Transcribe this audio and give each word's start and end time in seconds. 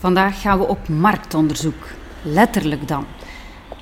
Vandaag 0.00 0.40
gaan 0.40 0.58
we 0.58 0.66
op 0.66 0.88
marktonderzoek. 0.88 1.86
Letterlijk 2.22 2.88
dan. 2.88 3.04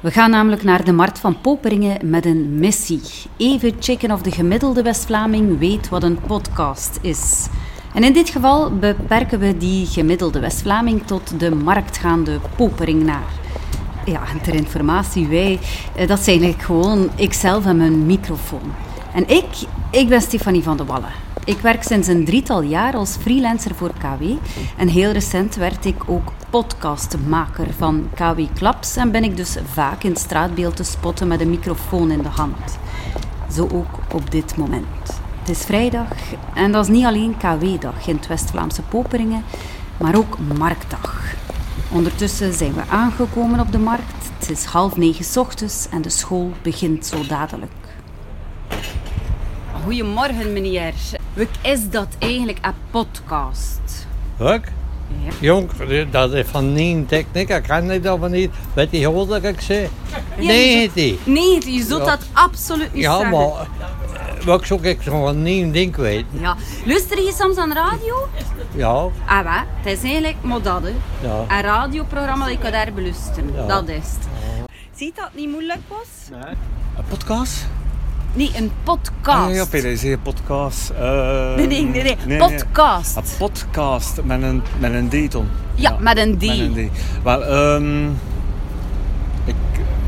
We 0.00 0.10
gaan 0.10 0.30
namelijk 0.30 0.62
naar 0.62 0.84
de 0.84 0.92
markt 0.92 1.18
van 1.18 1.40
Poperingen 1.40 2.10
met 2.10 2.26
een 2.26 2.58
missie. 2.58 3.00
Even 3.36 3.72
checken 3.80 4.10
of 4.10 4.22
de 4.22 4.30
gemiddelde 4.30 4.82
West-Vlaming 4.82 5.58
weet 5.58 5.88
wat 5.88 6.02
een 6.02 6.20
podcast 6.26 6.98
is. 7.02 7.46
En 7.94 8.04
in 8.04 8.12
dit 8.12 8.28
geval 8.28 8.78
beperken 8.78 9.38
we 9.38 9.56
die 9.56 9.86
gemiddelde 9.86 10.40
West-Vlaming 10.40 11.06
tot 11.06 11.40
de 11.40 11.54
marktgaande 11.54 12.40
Poperingenaar. 12.56 13.32
Ja, 14.04 14.22
ter 14.42 14.54
informatie, 14.54 15.26
wij, 15.26 15.58
eh, 15.96 16.08
dat 16.08 16.20
zijn 16.20 16.42
eigenlijk 16.42 16.62
gewoon 16.62 17.10
ikzelf 17.16 17.66
en 17.66 17.76
mijn 17.76 18.06
microfoon. 18.06 18.72
En 19.14 19.28
ik, 19.28 19.46
ik 19.90 20.08
ben 20.08 20.20
Stefanie 20.20 20.62
van 20.62 20.76
de 20.76 20.84
Wallen. 20.84 21.27
Ik 21.48 21.58
werk 21.58 21.82
sinds 21.82 22.08
een 22.08 22.24
drietal 22.24 22.62
jaar 22.62 22.96
als 22.96 23.16
freelancer 23.16 23.74
voor 23.74 23.92
KW. 23.92 24.22
En 24.76 24.88
heel 24.88 25.10
recent 25.10 25.54
werd 25.54 25.84
ik 25.84 25.96
ook 26.06 26.32
podcastmaker 26.50 27.72
van 27.72 28.10
KW 28.14 28.40
Klaps. 28.54 28.96
En 28.96 29.10
ben 29.10 29.24
ik 29.24 29.36
dus 29.36 29.56
vaak 29.64 30.02
in 30.02 30.16
straatbeeld 30.16 30.76
te 30.76 30.82
spotten 30.82 31.28
met 31.28 31.40
een 31.40 31.50
microfoon 31.50 32.10
in 32.10 32.22
de 32.22 32.28
hand. 32.28 32.78
Zo 33.52 33.62
ook 33.62 34.14
op 34.14 34.30
dit 34.30 34.56
moment. 34.56 35.20
Het 35.38 35.48
is 35.48 35.64
vrijdag 35.64 36.08
en 36.54 36.72
dat 36.72 36.84
is 36.84 36.90
niet 36.90 37.04
alleen 37.04 37.36
KW-dag 37.36 38.06
in 38.06 38.16
het 38.16 38.26
West-Vlaamse 38.26 38.82
Poperingen, 38.82 39.44
maar 39.96 40.16
ook 40.16 40.38
Marktdag. 40.58 41.34
Ondertussen 41.92 42.52
zijn 42.52 42.74
we 42.74 42.82
aangekomen 42.88 43.60
op 43.60 43.72
de 43.72 43.78
markt. 43.78 44.30
Het 44.38 44.50
is 44.50 44.64
half 44.64 44.96
negen 44.96 45.40
ochtends 45.40 45.88
en 45.90 46.02
de 46.02 46.10
school 46.10 46.52
begint 46.62 47.06
zo 47.06 47.26
dadelijk. 47.26 47.72
Goedemorgen, 49.84 50.52
meneer. 50.52 50.94
Wat 51.38 51.46
is 51.62 51.90
dat 51.90 52.06
eigenlijk, 52.18 52.58
een 52.62 52.72
podcast? 52.90 54.06
Wat? 54.36 54.60
Ja. 55.24 55.30
Jong, 55.40 55.70
dat 56.10 56.32
is 56.32 56.46
van 56.46 56.72
Nien 56.72 57.06
Techniek. 57.06 57.48
Ik 57.48 57.62
kan 57.62 57.86
niet 57.86 58.02
dat 58.02 58.28
niet. 58.30 58.50
Weet 58.74 58.88
je 58.90 59.04
hoe 59.06 59.26
dat 59.26 59.44
ik 59.44 59.60
zeg? 59.60 59.88
Nee, 60.38 60.90
die. 60.94 61.18
Nee, 61.24 61.72
je 61.72 61.82
zult 61.84 62.04
Ja. 62.04 62.10
dat 62.10 62.26
absoluut 62.32 62.92
niet 62.94 63.02
Ja, 63.02 63.12
zeggen. 63.18 63.30
maar 63.36 63.46
eh, 63.48 64.44
wat 64.44 64.66
zoek 64.66 64.82
ik 64.84 65.02
zo'n 65.02 65.42
nieuw 65.42 65.70
ding 65.70 65.96
weet. 65.96 66.24
Ja. 66.30 66.56
Luister 66.84 67.22
je 67.22 67.32
soms 67.38 67.56
aan 67.56 67.72
radio? 67.72 68.28
Ja, 68.74 68.88
Ah, 69.26 69.44
wat? 69.44 69.64
Het 69.82 69.96
is 69.96 70.02
eigenlijk 70.02 70.36
maar 70.42 70.62
dat, 70.62 70.82
hè. 70.82 70.92
ja. 71.28 71.44
Een 71.56 71.60
radioprogramma 71.62 72.44
dat 72.44 72.54
je 72.54 72.58
kan 72.60 72.72
daar 72.72 72.92
beluisteren. 72.94 73.52
Ja. 73.54 73.66
Dat 73.66 73.88
is 73.88 73.94
het. 73.96 74.28
Ziet 74.94 75.16
dat 75.16 75.24
het 75.24 75.34
niet 75.34 75.50
moeilijk 75.50 75.80
was? 75.88 76.38
Een 76.96 77.04
podcast? 77.08 77.66
Nee, 78.34 78.50
een 78.56 78.70
podcast. 78.82 79.48
Ah, 79.48 79.54
ja, 79.54 79.64
PDC, 79.64 80.02
een 80.02 80.22
podcast. 80.22 80.90
Eh, 80.90 81.54
Nee, 81.56 81.66
nee, 81.66 81.84
nee, 81.84 82.16
nee. 82.26 82.38
Podcast. 82.38 83.16
Een 83.16 83.22
podcast 83.38 84.20
met 84.24 84.42
een, 84.42 84.62
met 84.78 84.92
een 84.94 85.08
D-ton. 85.28 85.46
Ja, 85.74 85.96
met 86.00 86.18
een 86.18 86.38
D. 86.38 86.42
Met 86.46 86.58
een 86.58 86.90
D. 86.92 87.22
Wel, 87.24 87.44
ehm, 87.44 88.06
ik, 89.44 89.54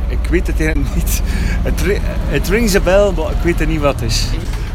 ik 0.09 0.19
weet 0.31 0.47
het 0.47 0.61
eigenlijk 0.61 0.95
niet. 0.97 1.23
Het, 1.63 2.01
het 2.29 2.49
rings 2.49 2.75
a 2.77 2.81
bell, 2.81 3.11
maar 3.17 3.31
ik 3.31 3.43
weet 3.43 3.59
het 3.59 3.69
niet 3.69 3.81
wat 3.81 4.01
het 4.01 4.11
is. 4.11 4.27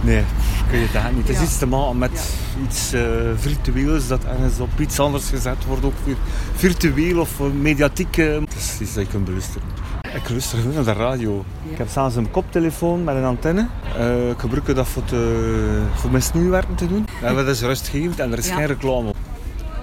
Nee, 0.02 0.18
ik 0.20 0.72
weet 0.72 0.82
het 0.82 0.96
eigenlijk 0.96 1.16
niet. 1.16 1.28
Het 1.28 1.36
is 1.36 1.38
Ja. 1.42 1.44
iets 1.44 1.58
te 1.58 1.66
maken 1.68 1.98
met 1.98 2.30
iets 2.68 2.94
eh, 2.94 3.02
virtueels 3.36 4.08
dat 4.08 4.24
ergens 4.26 4.60
op 4.60 4.80
iets 4.80 5.00
anders 5.00 5.30
gezet 5.30 5.66
wordt. 5.68 5.86
Ook 5.86 5.94
vir- 6.04 6.18
virtueel 6.56 7.20
of 7.20 7.40
eh, 7.40 7.46
mediatiek. 7.62 8.18
eh. 8.18 8.34
Het 8.34 8.56
is 8.58 8.78
iets 8.82 8.94
dat 8.94 9.04
je 9.06 9.10
kunt 9.10 9.26
beluisteren. 9.26 9.68
Ik 10.16 10.30
luister 10.30 10.58
gewoon 10.58 10.74
naar 10.76 10.84
de 10.84 10.94
radio. 10.94 11.46
Ik 11.70 11.78
heb 11.78 11.88
zelfs 11.90 12.16
een 12.16 12.32
koptelefoon 12.32 13.04
met 13.04 13.16
een 13.16 13.24
antenne. 13.24 13.68
Eh, 13.98 14.30
ik 14.30 14.40
gebruik 14.40 14.76
dat 14.76 14.88
voor, 14.88 15.04
te, 15.04 15.84
voor 15.96 16.12
mijn 16.12 16.24
snoeiwerken 16.24 16.76
te 16.76 16.88
doen. 16.88 17.08
En 17.22 17.36
dat 17.36 17.48
is 17.48 17.62
rustgevend 17.62 18.20
en 18.20 18.32
er 18.32 18.38
is 18.38 18.48
Ja. 18.48 18.56
geen 18.56 18.66
reclame 18.66 19.08
op. 19.10 19.16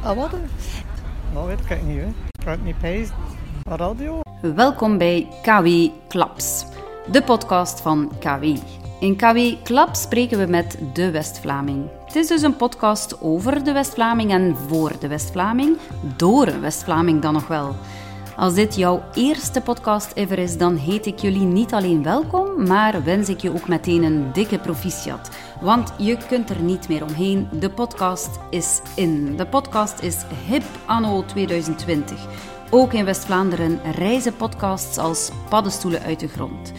Ah, 0.02 0.16
wat? 0.16 0.30
Dat 1.34 1.46
weet 1.46 1.58
ik 1.70 1.82
niet, 1.86 2.00
hè. 2.00 2.06
Ik 2.06 2.44
kan 2.44 2.52
het 2.52 2.64
niet 2.64 2.78
pijzen. 2.78 3.14
Radio? 3.68 4.20
Welkom 4.54 4.98
bij 4.98 5.28
KW 5.42 5.68
Klaps, 6.08 6.64
de 7.10 7.22
podcast 7.22 7.80
van 7.80 8.12
KW. 8.18 8.44
In 9.00 9.16
KW 9.16 9.38
Klaps 9.62 10.02
spreken 10.02 10.38
we 10.38 10.46
met 10.46 10.78
de 10.92 11.10
West-Vlaming. 11.10 11.84
Het 12.06 12.16
is 12.16 12.28
dus 12.28 12.42
een 12.42 12.56
podcast 12.56 13.20
over 13.20 13.64
de 13.64 13.72
West-Vlaming 13.72 14.30
en 14.30 14.56
voor 14.68 14.92
de 15.00 15.08
West-Vlaming, 15.08 15.76
door 16.16 16.46
een 16.46 16.60
West-Vlaming 16.60 17.22
dan 17.22 17.32
nog 17.32 17.46
wel. 17.46 17.76
Als 18.36 18.54
dit 18.54 18.76
jouw 18.76 19.02
eerste 19.14 19.60
podcast 19.60 20.12
ever 20.14 20.38
is, 20.38 20.56
dan 20.56 20.76
heet 20.76 21.06
ik 21.06 21.18
jullie 21.18 21.44
niet 21.44 21.72
alleen 21.72 22.02
welkom, 22.02 22.66
maar 22.66 23.04
wens 23.04 23.28
ik 23.28 23.40
je 23.40 23.54
ook 23.54 23.68
meteen 23.68 24.02
een 24.02 24.32
dikke 24.32 24.58
proficiat. 24.58 25.30
Want 25.60 25.92
je 25.98 26.16
kunt 26.28 26.50
er 26.50 26.60
niet 26.60 26.88
meer 26.88 27.02
omheen, 27.02 27.48
de 27.60 27.70
podcast 27.70 28.30
is 28.50 28.80
in. 28.94 29.36
De 29.36 29.46
podcast 29.46 30.02
is 30.02 30.16
hip 30.46 30.64
anno 30.86 31.24
2020. 31.24 32.26
Ook 32.70 32.92
in 32.92 33.04
West-Vlaanderen 33.04 33.80
reizen 33.92 34.36
podcasts 34.36 34.98
als 34.98 35.30
paddenstoelen 35.48 36.02
uit 36.02 36.20
de 36.20 36.28
grond. 36.28 36.72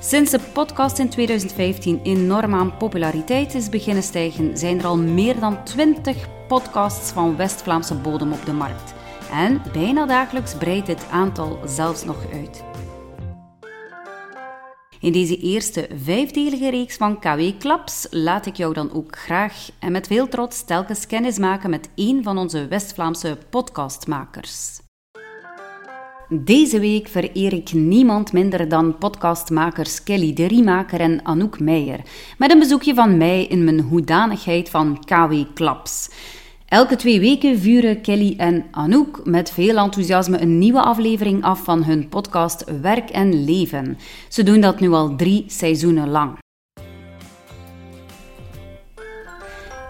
Sinds 0.00 0.30
de 0.30 0.40
podcast 0.52 0.98
in 0.98 1.08
2015 1.08 2.00
enorm 2.02 2.54
aan 2.54 2.76
populariteit 2.76 3.54
is 3.54 3.68
beginnen 3.68 4.02
stijgen, 4.02 4.58
zijn 4.58 4.78
er 4.78 4.86
al 4.86 4.96
meer 4.96 5.40
dan 5.40 5.64
20 5.64 6.28
podcasts 6.48 7.10
van 7.10 7.36
West-Vlaamse 7.36 7.94
bodem 7.94 8.32
op 8.32 8.46
de 8.46 8.52
markt. 8.52 8.94
En 9.34 9.62
bijna 9.72 10.06
dagelijks 10.06 10.54
breidt 10.54 10.86
dit 10.86 11.06
aantal 11.10 11.60
zelfs 11.66 12.04
nog 12.04 12.32
uit. 12.32 12.64
In 15.00 15.12
deze 15.12 15.36
eerste 15.36 15.88
vijfdelige 16.04 16.70
reeks 16.70 16.96
van 16.96 17.18
KW 17.18 17.40
Klaps 17.58 18.06
laat 18.10 18.46
ik 18.46 18.56
jou 18.56 18.74
dan 18.74 18.92
ook 18.92 19.16
graag 19.16 19.68
en 19.78 19.92
met 19.92 20.06
veel 20.06 20.28
trots 20.28 20.64
telkens 20.64 21.06
kennis 21.06 21.38
maken 21.38 21.70
met 21.70 21.88
één 21.94 22.22
van 22.22 22.38
onze 22.38 22.66
West-Vlaamse 22.68 23.38
podcastmakers. 23.50 24.80
Deze 26.28 26.80
week 26.80 27.08
vereer 27.08 27.52
ik 27.52 27.72
niemand 27.72 28.32
minder 28.32 28.68
dan 28.68 28.98
podcastmakers 28.98 30.02
Kelly 30.02 30.32
de 30.32 30.46
Riemaker 30.46 31.00
en 31.00 31.24
Anouk 31.24 31.60
Meijer, 31.60 32.00
met 32.38 32.50
een 32.50 32.58
bezoekje 32.58 32.94
van 32.94 33.16
mij 33.16 33.44
in 33.44 33.64
mijn 33.64 33.80
hoedanigheid 33.80 34.70
van 34.70 35.04
KW 35.04 35.34
Klaps. 35.54 36.10
Elke 36.68 36.96
twee 36.96 37.20
weken 37.20 37.58
vuren 37.58 38.00
Kelly 38.00 38.34
en 38.36 38.64
Anouk 38.70 39.20
met 39.24 39.50
veel 39.50 39.76
enthousiasme 39.76 40.40
een 40.40 40.58
nieuwe 40.58 40.82
aflevering 40.82 41.42
af 41.42 41.64
van 41.64 41.84
hun 41.84 42.08
podcast 42.08 42.64
Werk 42.80 43.10
en 43.10 43.44
Leven. 43.44 43.98
Ze 44.28 44.42
doen 44.42 44.60
dat 44.60 44.80
nu 44.80 44.90
al 44.90 45.16
drie 45.16 45.44
seizoenen 45.46 46.08
lang. 46.08 46.38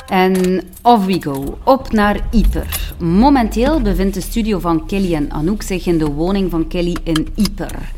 En 0.08 0.62
off 0.82 1.06
we 1.06 1.22
go, 1.22 1.58
op 1.64 1.92
naar 1.92 2.28
Ieper. 2.30 2.94
Momenteel 2.98 3.80
bevindt 3.80 4.14
de 4.14 4.20
studio 4.20 4.58
van 4.58 4.86
Kelly 4.86 5.14
en 5.14 5.30
Anouk 5.30 5.62
zich 5.62 5.86
in 5.86 5.98
de 5.98 6.10
woning 6.10 6.50
van 6.50 6.68
Kelly 6.68 6.96
in 7.04 7.28
Ieper. 7.34 7.92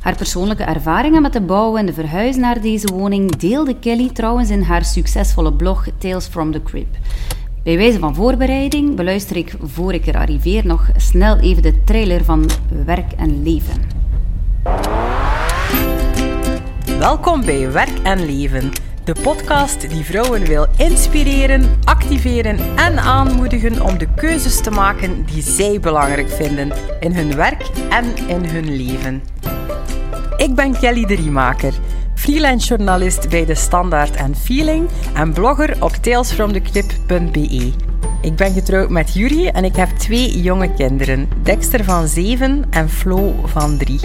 Haar 0.00 0.16
persoonlijke 0.16 0.62
ervaringen 0.62 1.22
met 1.22 1.32
de 1.32 1.40
bouw 1.40 1.76
en 1.76 1.86
de 1.86 1.92
verhuis 1.92 2.36
naar 2.36 2.60
deze 2.60 2.86
woning 2.86 3.36
deelde 3.36 3.78
Kelly 3.78 4.10
trouwens 4.12 4.50
in 4.50 4.62
haar 4.62 4.84
succesvolle 4.84 5.52
blog 5.52 5.86
Tales 5.98 6.26
from 6.26 6.52
the 6.52 6.62
Crib. 6.62 6.88
Bij 7.62 7.76
wijze 7.76 7.98
van 7.98 8.14
voorbereiding 8.14 8.96
beluister 8.96 9.36
ik, 9.36 9.54
voor 9.62 9.94
ik 9.94 10.06
er 10.06 10.16
arriveer, 10.16 10.66
nog 10.66 10.90
snel 10.96 11.38
even 11.38 11.62
de 11.62 11.84
trailer 11.84 12.24
van 12.24 12.50
Werk 12.84 13.12
en 13.12 13.42
Leven. 13.42 13.82
Welkom 16.98 17.44
bij 17.44 17.72
Werk 17.72 17.98
en 18.02 18.24
Leven, 18.26 18.70
de 19.04 19.14
podcast 19.22 19.90
die 19.90 20.04
vrouwen 20.04 20.44
wil 20.44 20.66
inspireren, 20.76 21.78
activeren 21.84 22.58
en 22.76 22.98
aanmoedigen 22.98 23.82
om 23.82 23.98
de 23.98 24.08
keuzes 24.16 24.60
te 24.60 24.70
maken 24.70 25.24
die 25.24 25.42
zij 25.42 25.80
belangrijk 25.80 26.28
vinden 26.28 26.72
in 27.00 27.12
hun 27.12 27.34
werk 27.34 27.62
en 27.90 28.04
in 28.28 28.44
hun 28.44 28.76
leven. 28.76 29.22
Ik 30.36 30.54
ben 30.54 30.78
Kelly 30.78 31.04
de 31.04 31.14
Riemaker, 31.14 31.74
freelance 32.20 32.66
journalist 32.66 33.28
bij 33.28 33.44
De 33.44 33.54
Standaard 33.54 34.16
en 34.16 34.36
Feeling 34.36 34.88
en 35.14 35.32
blogger 35.32 35.82
op 35.82 35.92
talesfromtheclip.be. 35.92 37.72
Ik 38.20 38.36
ben 38.36 38.52
getrouwd 38.52 38.88
met 38.88 39.14
Yuri 39.14 39.46
en 39.46 39.64
ik 39.64 39.76
heb 39.76 39.88
twee 39.88 40.40
jonge 40.40 40.74
kinderen, 40.74 41.28
Dexter 41.42 41.84
van 41.84 42.08
7 42.08 42.64
en 42.70 42.90
Flo 42.90 43.34
van 43.44 43.78
3. 43.78 44.00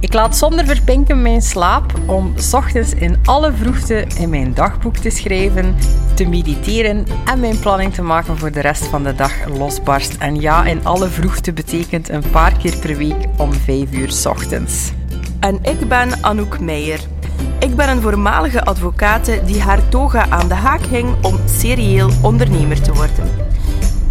Ik 0.00 0.12
laat 0.12 0.36
zonder 0.36 0.66
verpinken 0.66 1.22
mijn 1.22 1.42
slaap 1.42 1.92
om 2.06 2.34
ochtends 2.52 2.94
in 2.94 3.18
alle 3.24 3.52
vroegte 3.52 4.06
in 4.18 4.30
mijn 4.30 4.54
dagboek 4.54 4.96
te 4.96 5.10
schrijven, 5.10 5.74
te 6.14 6.28
mediteren 6.28 7.06
en 7.24 7.40
mijn 7.40 7.58
planning 7.58 7.94
te 7.94 8.02
maken 8.02 8.38
voor 8.38 8.52
de 8.52 8.60
rest 8.60 8.86
van 8.86 9.02
de 9.02 9.14
dag 9.14 9.48
losbarst. 9.48 10.16
En 10.18 10.40
ja, 10.40 10.64
in 10.64 10.84
alle 10.84 11.08
vroegte 11.08 11.52
betekent 11.52 12.08
een 12.08 12.30
paar 12.30 12.56
keer 12.56 12.76
per 12.76 12.96
week 12.96 13.26
om 13.36 13.52
5 13.52 13.92
uur 13.92 14.14
ochtends. 14.28 14.92
En 15.40 15.58
ik 15.62 15.88
ben 15.88 16.24
Anouk 16.24 16.60
Meijer. 16.60 17.15
Ik 17.58 17.76
ben 17.76 17.88
een 17.88 18.00
voormalige 18.00 18.64
advocate 18.64 19.40
die 19.44 19.60
haar 19.60 19.88
toga 19.88 20.28
aan 20.28 20.48
de 20.48 20.54
haak 20.54 20.80
hing 20.80 21.24
om 21.24 21.38
serieel 21.44 22.10
ondernemer 22.22 22.82
te 22.82 22.92
worden. 22.92 23.30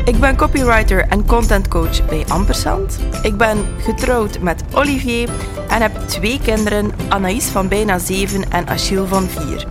Ik 0.06 0.20
ben 0.20 0.36
copywriter 0.36 1.08
en 1.08 1.26
contentcoach 1.26 2.06
bij 2.06 2.26
Ampersand. 2.28 3.00
Ik 3.22 3.38
ben 3.38 3.58
getrouwd 3.80 4.40
met 4.40 4.64
Olivier 4.74 5.30
en 5.68 5.82
heb 5.82 5.98
twee 6.08 6.40
kinderen, 6.44 6.92
Anaïs 7.10 7.46
van 7.46 7.68
bijna 7.68 7.98
7 7.98 8.52
en 8.52 8.68
Achille 8.68 9.08
van 9.08 9.28
4. 9.28 9.68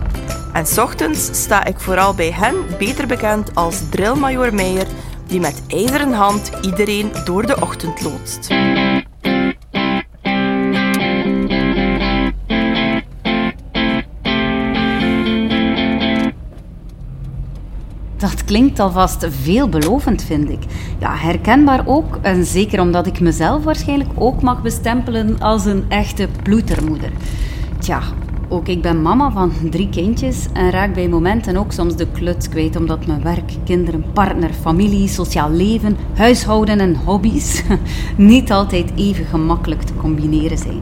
En 0.53 0.65
's 0.65 0.77
ochtends 0.77 1.41
sta 1.41 1.65
ik 1.65 1.79
vooral 1.79 2.13
bij 2.13 2.31
hen, 2.31 2.55
beter 2.77 3.07
bekend 3.07 3.55
als 3.55 3.81
Drillmajor 3.89 4.53
Meijer, 4.53 4.87
die 5.27 5.39
met 5.39 5.61
ijzeren 5.67 6.13
hand 6.13 6.51
iedereen 6.61 7.11
door 7.25 7.45
de 7.45 7.61
ochtend 7.61 8.01
loodst. 8.01 8.47
Dat 18.17 18.43
klinkt 18.43 18.79
alvast 18.79 19.27
veelbelovend, 19.29 20.23
vind 20.23 20.49
ik. 20.49 20.63
Ja, 20.99 21.15
herkenbaar 21.15 21.81
ook, 21.85 22.19
en 22.21 22.45
zeker 22.45 22.81
omdat 22.81 23.07
ik 23.07 23.19
mezelf 23.19 23.63
waarschijnlijk 23.63 24.09
ook 24.15 24.41
mag 24.41 24.61
bestempelen 24.61 25.39
als 25.39 25.65
een 25.65 25.85
echte 25.87 26.27
ploetermoeder. 26.43 27.11
Tja, 27.79 28.01
ook 28.49 28.67
ik 28.67 28.81
ben 28.81 29.01
mama 29.01 29.31
van 29.31 29.51
drie 29.69 29.89
kindjes 29.89 30.47
en 30.53 30.69
raak 30.69 30.93
bij 30.93 31.07
momenten 31.07 31.57
ook 31.57 31.71
soms 31.71 31.95
de 31.95 32.07
kluts 32.11 32.49
kwijt 32.49 32.75
omdat 32.75 33.05
mijn 33.05 33.23
werk, 33.23 33.51
kinderen, 33.63 34.05
partner, 34.13 34.53
familie, 34.53 35.07
sociaal 35.07 35.51
leven, 35.51 35.97
huishouden 36.13 36.79
en 36.79 36.95
hobby's 36.95 37.63
niet 38.15 38.51
altijd 38.51 38.91
even 38.95 39.25
gemakkelijk 39.25 39.81
te 39.81 39.95
combineren 39.95 40.57
zijn. 40.57 40.81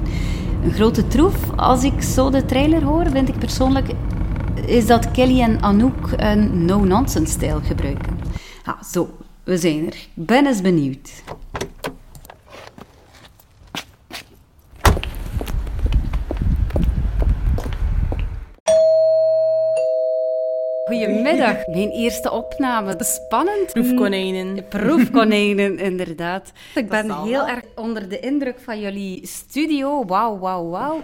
Een 0.64 0.72
grote 0.72 1.08
troef, 1.08 1.36
als 1.56 1.84
ik 1.84 2.02
zo 2.02 2.30
de 2.30 2.46
trailer 2.46 2.84
hoor, 2.84 3.06
vind 3.12 3.30
ik 3.30 3.38
persoonlijk 3.38 3.88
is 4.66 4.86
dat 4.86 5.12
Kelly 5.12 5.42
en 5.42 5.62
Anouk 5.62 6.12
een 6.18 6.66
no-nonsense 6.66 7.32
stijl 7.32 7.60
gebruiken. 7.60 8.20
Ah, 8.64 8.84
zo, 8.84 9.10
we 9.44 9.58
zijn 9.58 9.86
er. 9.86 9.94
Ik 9.94 10.26
ben 10.26 10.46
eens 10.46 10.62
benieuwd. 10.62 11.24
Goedemiddag, 20.84 21.68
mijn 21.68 21.90
eerste 21.90 22.32
opname. 22.32 22.96
Spannend. 23.00 23.74
Proefkonijnen. 23.74 24.68
Proefkonijnen, 24.68 25.80
inderdaad. 25.90 26.52
Ik 26.76 26.90
ben 26.90 27.24
heel 27.24 27.48
erg 27.48 27.64
onder 27.76 28.10
de 28.10 28.20
indruk 28.20 28.60
van 28.60 28.80
jullie 28.80 29.28
studio. 29.28 30.06
Wauw, 30.06 30.40
wauw, 30.40 30.70
wauw. 30.70 31.02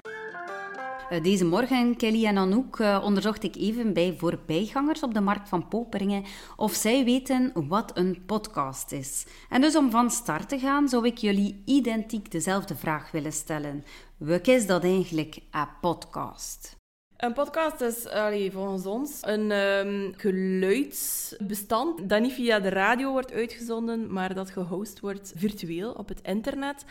Eh, 1.10 1.24
Deze 1.24 1.46
morgen, 1.46 1.96
Kelly 1.98 2.26
en 2.26 2.38
Anouk, 2.38 2.80
eh, 2.80 3.02
onderzocht 3.04 3.44
ik 3.44 3.56
even 3.56 3.94
bij 3.94 4.16
voorbijgangers 4.18 5.04
op 5.04 5.14
de 5.14 5.22
markt 5.22 5.50
van 5.50 5.68
Poperingen 5.68 6.24
of 6.56 6.74
zij 6.74 7.04
weten 7.04 7.52
wat 7.68 7.92
een 7.98 8.24
podcast 8.26 8.92
is. 8.92 9.26
En 9.50 9.62
dus 9.62 9.76
om 9.76 9.92
van 9.92 10.12
start 10.12 10.50
te 10.50 10.60
gaan, 10.60 10.90
zou 10.90 11.06
ik 11.06 11.18
jullie 11.18 11.62
identiek 11.66 12.32
dezelfde 12.32 12.76
vraag 12.76 13.12
willen 13.12 13.34
stellen. 13.34 13.84
Wat 14.18 14.48
is 14.48 14.66
dat 14.68 14.84
eigenlijk, 14.84 15.40
een 15.52 15.68
podcast? 15.82 16.79
Een 17.20 17.34
podcast 17.34 17.82
is 17.82 18.08
allee, 18.08 18.52
volgens 18.52 18.86
ons 18.86 19.18
een 19.22 19.52
ehm, 19.52 20.12
geluidsbestand 20.18 22.10
dat 22.10 22.22
niet 22.22 22.34
via 22.34 22.60
de 22.60 22.70
radio 22.70 23.12
wordt 23.12 23.32
uitgezonden, 23.34 24.14
maar 24.14 24.34
dat 24.34 24.50
gehost 24.50 25.00
wordt 25.00 25.34
virtueel 25.36 25.92
op 25.92 26.08
het 26.08 26.20
internet. 26.24 26.86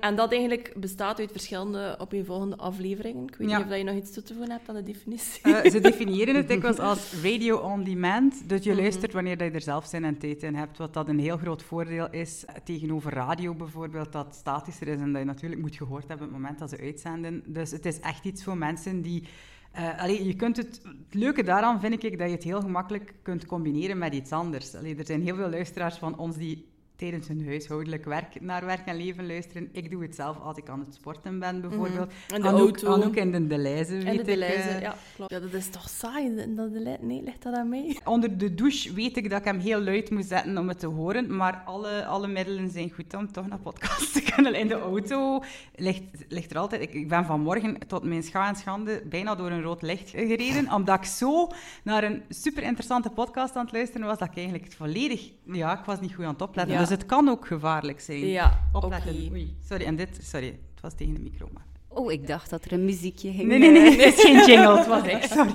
En 0.00 0.16
dat 0.16 0.30
eigenlijk 0.32 0.72
bestaat 0.76 1.18
uit 1.18 1.30
verschillende 1.30 1.94
opeenvolgende 1.98 2.56
afleveringen. 2.56 3.22
Ik 3.26 3.34
weet 3.36 3.48
Ja. 3.50 3.54
niet 3.56 3.64
of 3.64 3.70
dat 3.70 3.78
je 3.80 3.84
nog 3.84 3.96
iets 3.96 4.12
toe 4.12 4.22
te 4.22 4.34
voegen 4.34 4.52
hebt 4.52 4.68
aan 4.68 4.74
de 4.74 4.82
definitie. 4.82 5.42
Eh, 5.54 5.70
ze 5.70 5.80
definiëren 5.90 6.34
het 6.34 6.48
dikwijls 6.48 6.78
als 6.78 7.12
radio 7.22 7.56
on 7.56 7.84
demand. 7.84 8.48
Dus 8.48 8.60
Mhm. 8.60 8.68
je 8.68 8.74
luistert 8.82 9.12
wanneer 9.12 9.44
je 9.44 9.50
er 9.50 9.60
zelf 9.60 9.86
zin 9.86 10.04
en 10.04 10.18
tijd 10.18 10.42
in 10.42 10.54
hebt. 10.54 10.78
Wat 10.78 10.94
dat 10.94 11.08
een 11.08 11.18
heel 11.18 11.36
groot 11.36 11.62
voordeel 11.62 12.10
is 12.10 12.44
tegenover 12.64 13.12
radio 13.12 13.54
bijvoorbeeld, 13.54 14.12
dat 14.12 14.34
statischer 14.34 14.88
is 14.88 14.98
en 15.00 15.12
dat 15.12 15.20
je 15.20 15.26
natuurlijk 15.26 15.60
moet 15.60 15.76
gehoord 15.76 16.08
hebben 16.08 16.26
op 16.26 16.32
het 16.32 16.40
moment 16.42 16.58
dat 16.58 16.70
ze 16.70 16.78
uitzenden. 16.78 17.42
Dus 17.46 17.70
het 17.70 17.86
is 17.86 18.00
echt 18.00 18.24
iets 18.24 18.44
voor 18.44 18.56
mensen 18.56 19.02
die... 19.02 19.28
eh, 19.72 20.26
je 20.26 20.34
kunt 20.34 20.56
het, 20.56 20.80
het 20.84 21.14
leuke 21.14 21.42
daaraan 21.42 21.80
vind 21.80 22.04
ik 22.04 22.18
dat 22.18 22.28
je 22.28 22.34
het 22.34 22.44
heel 22.44 22.60
gemakkelijk 22.60 23.14
kunt 23.22 23.46
combineren 23.46 23.98
met 23.98 24.14
iets 24.14 24.32
anders. 24.32 24.72
Er 24.72 25.06
zijn 25.06 25.22
heel 25.22 25.36
veel 25.36 25.50
luisteraars 25.50 25.96
van 25.96 26.18
ons 26.18 26.36
die 26.36 26.71
tijdens 26.96 27.28
hun 27.28 27.46
huishoudelijk 27.46 28.04
werk 28.04 28.40
naar 28.40 28.64
werk 28.64 28.86
en 28.86 28.96
leven 28.96 29.26
luisteren. 29.26 29.68
Ik 29.72 29.90
doe 29.90 30.02
het 30.02 30.14
zelf 30.14 30.40
als 30.40 30.56
ik 30.56 30.68
aan 30.68 30.80
het 30.80 30.94
sporten 30.94 31.38
ben, 31.38 31.60
bijvoorbeeld. 31.60 32.12
Mhm. 32.28 32.40
De 32.42 32.48
Anouk- 32.48 32.58
auto. 32.82 32.92
Anouk 32.92 33.14
in 33.16 33.32
de 33.32 33.46
Deleize, 33.46 33.92
weet 33.92 34.04
En 34.04 34.12
de 34.12 34.18
ik. 34.20 34.24
Deleuze, 34.24 34.68
eh, 34.68 34.80
ja, 34.80 34.94
klopt. 35.16 35.30
Ja, 35.30 35.40
dat 35.40 35.52
is 35.52 35.68
toch 35.68 35.88
saai? 35.88 36.38
En 36.38 36.54
Dat 36.54 36.72
de 36.72 36.96
nee, 37.00 37.22
ligt 37.22 37.42
dat 37.42 37.54
aan 37.54 37.68
mij? 37.68 37.98
Onder 38.04 38.38
de 38.38 38.54
douche 38.54 38.92
weet 38.92 39.16
ik 39.16 39.30
dat 39.30 39.38
ik 39.38 39.44
hem 39.44 39.58
heel 39.58 39.80
luid 39.80 40.10
moet 40.10 40.24
zetten 40.24 40.58
om 40.58 40.68
het 40.68 40.78
te 40.78 40.86
horen, 40.86 41.36
maar 41.36 41.62
alle, 41.64 42.04
alle 42.06 42.26
middelen 42.28 42.70
zijn 42.70 42.90
goed 42.90 43.14
om 43.14 43.32
toch 43.32 43.48
naar 43.48 43.58
podcast 43.58 44.12
te 44.12 44.22
kunnen. 44.34 44.54
In 44.54 44.68
de 44.68 44.80
auto 44.80 45.42
ligt, 45.74 46.02
ligt 46.28 46.50
er 46.50 46.58
altijd... 46.58 46.82
Ik, 46.82 46.94
ik 46.94 47.08
ben 47.08 47.24
vanmorgen 47.24 47.78
tot 47.86 48.02
mijn 48.04 48.22
scha 48.22 48.48
en 48.48 48.56
schande 48.56 49.02
bijna 49.04 49.34
door 49.34 49.50
een 49.50 49.62
rood 49.62 49.82
licht 49.82 50.10
gereden, 50.10 50.72
omdat 50.72 50.98
ik 50.98 51.04
zo 51.04 51.48
naar 51.84 52.04
een 52.04 52.22
super 52.28 52.62
interessante 52.62 53.10
podcast 53.10 53.56
aan 53.56 53.64
het 53.64 53.72
luisteren 53.74 54.06
was, 54.06 54.18
dat 54.18 54.28
ik 54.28 54.36
eigenlijk 54.36 54.72
volledig... 54.72 55.30
Ja, 55.44 55.78
ik 55.78 55.84
was 55.84 56.00
niet 56.00 56.14
goed 56.14 56.24
aan 56.24 56.32
het 56.32 56.42
opletten. 56.42 56.74
Ja. 56.74 56.80
Dus 56.80 56.90
het 56.92 57.06
kan 57.06 57.28
ook 57.28 57.46
gevaarlijk 57.46 58.00
zijn. 58.00 58.26
Ja, 58.26 58.60
Opletten. 58.72 59.14
oké. 59.14 59.30
Oei, 59.32 59.56
sorry. 59.68 59.84
En 59.84 59.96
dit... 59.96 60.18
Sorry, 60.22 60.46
het 60.46 60.80
was 60.80 60.94
tegen 60.94 61.14
de 61.14 61.20
micro, 61.20 61.48
maar... 61.52 61.64
Oh, 61.88 62.12
ik 62.12 62.26
dacht 62.26 62.50
dat 62.50 62.64
er 62.64 62.72
een 62.72 62.84
muziekje 62.84 63.32
ging. 63.32 63.48
Nee, 63.48 63.58
nee, 63.58 63.70
nee, 63.70 63.90
het 64.00 64.14
is 64.18 64.22
geen 64.22 64.46
jingle. 64.46 64.76
Het 64.78 64.86
was 64.86 65.02
echt, 65.16 65.30
sorry. 65.30 65.52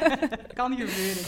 kan 0.54 0.70
gebeuren. 0.70 1.24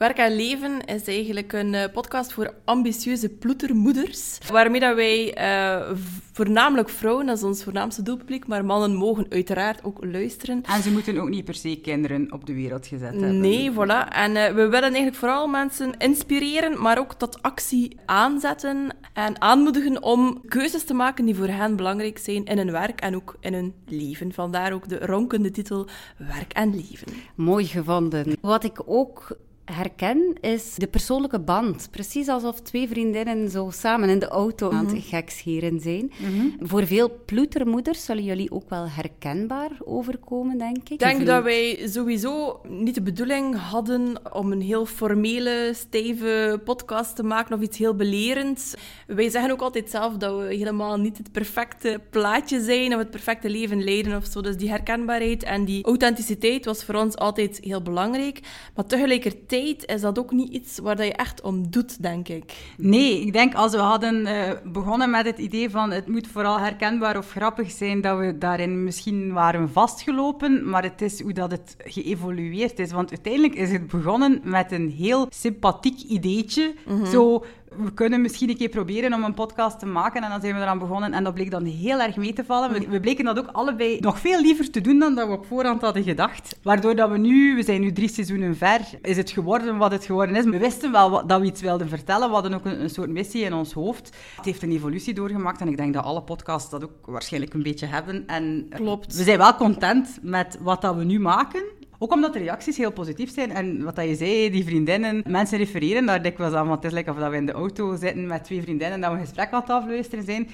Werk 0.00 0.18
en 0.18 0.36
Leven 0.36 0.84
is 0.84 1.04
eigenlijk 1.04 1.52
een 1.52 1.74
eh, 1.74 1.92
podcast 1.92 2.32
voor 2.32 2.54
ambitieuze 2.64 3.28
ploetermoeders. 3.28 4.38
Waarmee 4.50 4.80
dat 4.80 4.94
wij 4.94 5.34
eh, 5.34 5.96
voornamelijk 6.32 6.88
vrouwen, 6.88 7.26
dat 7.26 7.36
is 7.36 7.42
ons 7.42 7.64
voornaamste 7.64 8.02
doelpubliek, 8.02 8.46
maar 8.46 8.64
mannen 8.64 8.94
mogen 8.94 9.26
uiteraard 9.28 9.84
ook 9.84 10.04
luisteren. 10.04 10.62
En 10.62 10.82
ze 10.82 10.90
moeten 10.90 11.18
ook 11.18 11.28
niet 11.28 11.44
per 11.44 11.54
se 11.54 11.80
kinderen 11.82 12.32
op 12.32 12.46
de 12.46 12.54
wereld 12.54 12.86
gezet 12.86 13.10
hebben. 13.10 13.40
Nee, 13.40 13.70
voilà. 13.72 14.08
En 14.08 14.36
eh, 14.36 14.54
we 14.54 14.68
willen 14.68 14.82
eigenlijk 14.82 15.16
vooral 15.16 15.46
mensen 15.46 15.96
inspireren, 15.98 16.82
maar 16.82 16.98
ook 16.98 17.14
tot 17.14 17.42
actie 17.42 17.96
aanzetten 18.06 18.96
en 19.12 19.40
aanmoedigen 19.40 20.02
om 20.02 20.40
keuzes 20.48 20.84
te 20.84 20.94
maken 20.94 21.24
die 21.24 21.34
voor 21.34 21.48
hen 21.48 21.76
belangrijk 21.76 22.18
zijn 22.18 22.44
in 22.44 22.56
hun 22.56 22.72
werk 22.72 23.00
en 23.00 23.16
ook 23.16 23.36
in 23.40 23.54
hun 23.54 23.74
leven. 23.86 24.32
Vandaar 24.32 24.72
ook 24.72 24.88
de 24.88 25.06
ronkende 25.06 25.50
titel 25.50 25.86
Werk 26.16 26.52
en 26.52 26.74
Leven. 26.74 27.12
Mooi 27.34 27.66
gevonden. 27.66 28.36
Wat 28.40 28.64
ik 28.64 28.82
ook 28.86 29.36
herken 29.70 30.36
is 30.40 30.74
de 30.74 30.86
persoonlijke 30.86 31.40
band. 31.40 31.88
Precies 31.90 32.28
alsof 32.28 32.60
twee 32.60 32.88
vriendinnen 32.88 33.50
zo 33.50 33.70
samen 33.70 34.08
in 34.08 34.18
de 34.18 34.28
auto 34.28 34.70
aan 34.70 34.86
het 34.86 35.04
gekscheren 35.04 35.80
zijn. 35.80 36.12
Voor 36.60 36.86
veel 36.86 37.10
ploetermoeders 37.26 38.04
zullen 38.04 38.24
jullie 38.24 38.50
ook 38.50 38.68
wel 38.70 38.88
herkenbaar 38.88 39.70
overkomen, 39.84 40.58
denk 40.58 40.76
ik. 40.76 40.90
Ik 40.90 40.98
denk 40.98 41.26
dat 41.26 41.42
wij 41.42 41.88
sowieso 41.88 42.60
niet 42.68 42.94
de 42.94 43.02
bedoeling 43.02 43.56
hadden 43.56 44.32
om 44.32 44.52
een 44.52 44.60
heel 44.60 44.86
formele, 44.86 45.72
stijve 45.74 46.60
podcast 46.64 47.16
te 47.16 47.22
maken 47.22 47.54
of 47.54 47.60
iets 47.60 47.78
heel 47.78 47.94
belerends. 47.94 48.74
Wij 49.06 49.28
zeggen 49.28 49.50
ook 49.50 49.60
altijd 49.60 49.90
zelf 49.90 50.16
dat 50.16 50.38
we 50.38 50.54
helemaal 50.54 50.96
niet 50.96 51.18
het 51.18 51.32
perfecte 51.32 52.00
plaatje 52.10 52.60
zijn 52.60 52.92
of 52.92 52.98
het 52.98 53.10
perfecte 53.10 53.50
leven 53.50 53.84
leiden 53.84 54.16
of 54.16 54.26
zo. 54.26 54.40
Dus 54.40 54.56
die 54.56 54.70
herkenbaarheid 54.70 55.42
en 55.42 55.64
die 55.64 55.84
authenticiteit 55.84 56.64
was 56.64 56.84
voor 56.84 56.94
ons 56.94 57.16
altijd 57.16 57.58
heel 57.62 57.82
belangrijk. 57.82 58.40
Maar 58.74 58.86
tegelijkertijd 58.86 59.59
is 59.68 60.00
dat 60.00 60.18
ook 60.18 60.32
niet 60.32 60.52
iets 60.52 60.78
waar 60.78 60.96
dat 60.96 61.06
je 61.06 61.12
echt 61.12 61.40
om 61.40 61.70
doet, 61.70 62.02
denk 62.02 62.28
ik. 62.28 62.72
Nee, 62.76 63.20
ik 63.20 63.32
denk 63.32 63.54
als 63.54 63.72
we 63.72 63.78
hadden 63.78 64.26
eh, 64.26 64.50
begonnen 64.64 65.10
met 65.10 65.26
het 65.26 65.38
idee 65.38 65.70
van 65.70 65.90
het 65.90 66.06
moet 66.06 66.26
vooral 66.26 66.58
herkenbaar 66.58 67.18
of 67.18 67.30
grappig 67.30 67.70
zijn, 67.70 68.00
dat 68.00 68.18
we 68.18 68.38
daarin 68.38 68.84
misschien 68.84 69.32
waren 69.32 69.70
vastgelopen. 69.70 70.68
Maar 70.70 70.82
het 70.82 71.02
is 71.02 71.20
hoe 71.20 71.32
dat 71.32 71.50
het 71.50 71.76
geëvolueerd 71.78 72.78
is. 72.78 72.92
Want 72.92 73.10
uiteindelijk 73.10 73.54
is 73.54 73.72
het 73.72 73.86
begonnen 73.86 74.40
met 74.44 74.72
een 74.72 74.90
heel 74.90 75.26
sympathiek 75.30 76.00
ideetje. 76.00 76.74
Zo, 77.12 77.44
we 77.76 77.92
kunnen 77.92 78.20
misschien 78.20 78.48
een 78.48 78.56
keer 78.56 78.68
proberen 78.68 79.14
om 79.14 79.24
een 79.24 79.34
podcast 79.34 79.78
te 79.78 79.86
maken. 79.86 80.22
En 80.22 80.30
dan 80.30 80.40
zijn 80.40 80.54
we 80.54 80.60
eraan 80.60 80.78
begonnen. 80.78 81.12
En 81.12 81.24
dat 81.24 81.34
bleek 81.34 81.50
dan 81.50 81.64
heel 81.64 82.00
erg 82.00 82.16
mee 82.16 82.32
te 82.32 82.44
vallen. 82.44 82.72
We, 82.72 82.88
we 82.88 83.00
bleken 83.00 83.24
dat 83.24 83.38
ook 83.38 83.48
allebei 83.52 84.00
nog 84.00 84.18
veel 84.18 84.40
liever 84.40 84.70
te 84.70 84.80
doen 84.80 84.98
dan 84.98 85.14
dat 85.14 85.26
we 85.26 85.32
op 85.32 85.46
voorhand 85.46 85.80
hadden 85.80 86.02
gedacht. 86.02 86.58
Waardoor 86.62 86.94
dat 86.94 87.10
we 87.10 87.18
nu, 87.18 87.54
we 87.54 87.62
zijn 87.62 87.80
nu 87.80 87.92
drie 87.92 88.08
seizoenen 88.08 88.56
ver, 88.56 88.80
is 89.02 89.16
het 89.16 89.30
geworden 89.30 89.76
wat 89.76 89.92
het 89.92 90.04
geworden 90.04 90.36
is. 90.36 90.44
We 90.44 90.58
wisten 90.58 90.92
wel 90.92 91.10
wat, 91.10 91.28
dat 91.28 91.40
we 91.40 91.46
iets 91.46 91.60
wilden 91.60 91.88
vertellen. 91.88 92.28
We 92.28 92.34
hadden 92.34 92.54
ook 92.54 92.64
een, 92.64 92.80
een 92.80 92.90
soort 92.90 93.10
missie 93.10 93.44
in 93.44 93.54
ons 93.54 93.72
hoofd. 93.72 94.16
Het 94.36 94.44
heeft 94.44 94.62
een 94.62 94.72
evolutie 94.72 95.14
doorgemaakt. 95.14 95.60
En 95.60 95.68
ik 95.68 95.76
denk 95.76 95.94
dat 95.94 96.04
alle 96.04 96.22
podcasts 96.22 96.70
dat 96.70 96.84
ook 96.84 97.06
waarschijnlijk 97.06 97.54
een 97.54 97.62
beetje 97.62 97.86
hebben. 97.86 98.26
En 98.26 98.66
Klopt. 98.70 99.16
we 99.16 99.22
zijn 99.22 99.38
wel 99.38 99.54
content 99.54 100.18
met 100.22 100.58
wat 100.60 100.80
dat 100.80 100.96
we 100.96 101.04
nu 101.04 101.20
maken. 101.20 101.62
Ook 102.02 102.12
omdat 102.12 102.32
de 102.32 102.38
reacties 102.38 102.76
heel 102.76 102.92
positief 102.92 103.32
zijn. 103.32 103.50
En 103.50 103.84
wat 103.84 103.96
dat 103.96 104.04
je 104.04 104.14
zei, 104.14 104.50
die 104.50 104.64
vriendinnen, 104.64 105.22
mensen 105.26 105.58
refereren 105.58 106.06
daar 106.06 106.22
dikwijls 106.22 106.54
aan. 106.54 106.68
Want 106.68 106.82
het 106.82 106.92
is 106.92 106.92
lekker 106.92 107.12
of 107.12 107.18
dat 107.18 107.30
we 107.30 107.36
in 107.36 107.46
de 107.46 107.52
auto 107.52 107.96
zitten 107.96 108.26
met 108.26 108.44
twee 108.44 108.62
vriendinnen, 108.62 109.00
dat 109.00 109.10
we 109.10 109.16
een 109.16 109.24
gesprek 109.24 109.50
aan 109.50 109.60
het 109.60 109.70
afluisteren 109.70 110.24
zijn. 110.24 110.48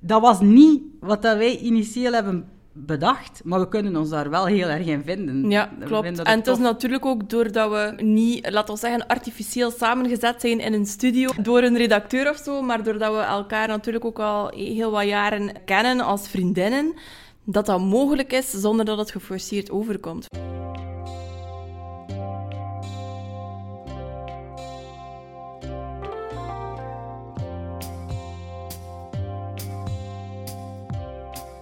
Dat 0.00 0.20
was 0.20 0.40
niet 0.40 0.82
wat 1.00 1.22
dat 1.22 1.36
wij 1.36 1.58
initieel 1.58 2.12
hebben 2.12 2.48
bedacht, 2.72 3.40
maar 3.44 3.60
we 3.60 3.68
kunnen 3.68 3.96
ons 3.96 4.08
daar 4.08 4.30
wel 4.30 4.46
heel 4.46 4.68
erg 4.68 4.86
in 4.86 5.02
vinden. 5.04 5.50
Ja, 5.50 5.70
klopt. 5.84 6.22
En 6.22 6.38
het 6.38 6.46
is 6.46 6.58
natuurlijk 6.58 7.06
ook 7.06 7.30
doordat 7.30 7.70
we 7.70 8.02
niet, 8.02 8.50
laten 8.50 8.74
we 8.74 8.80
zeggen, 8.80 9.06
artificieel 9.06 9.70
samengezet 9.70 10.40
zijn 10.40 10.60
in 10.60 10.72
een 10.72 10.86
studio 10.86 11.30
door 11.42 11.62
een 11.62 11.76
redacteur 11.76 12.30
of 12.30 12.36
zo, 12.36 12.62
maar 12.62 12.82
doordat 12.82 13.14
we 13.14 13.20
elkaar 13.20 13.68
natuurlijk 13.68 14.04
ook 14.04 14.18
al 14.18 14.48
heel 14.48 14.90
wat 14.90 15.04
jaren 15.04 15.52
kennen 15.64 16.00
als 16.00 16.28
vriendinnen, 16.28 16.94
dat 17.44 17.66
dat 17.66 17.80
mogelijk 17.80 18.32
is 18.32 18.50
zonder 18.50 18.84
dat 18.84 18.98
het 18.98 19.10
geforceerd 19.10 19.70
overkomt. 19.70 20.26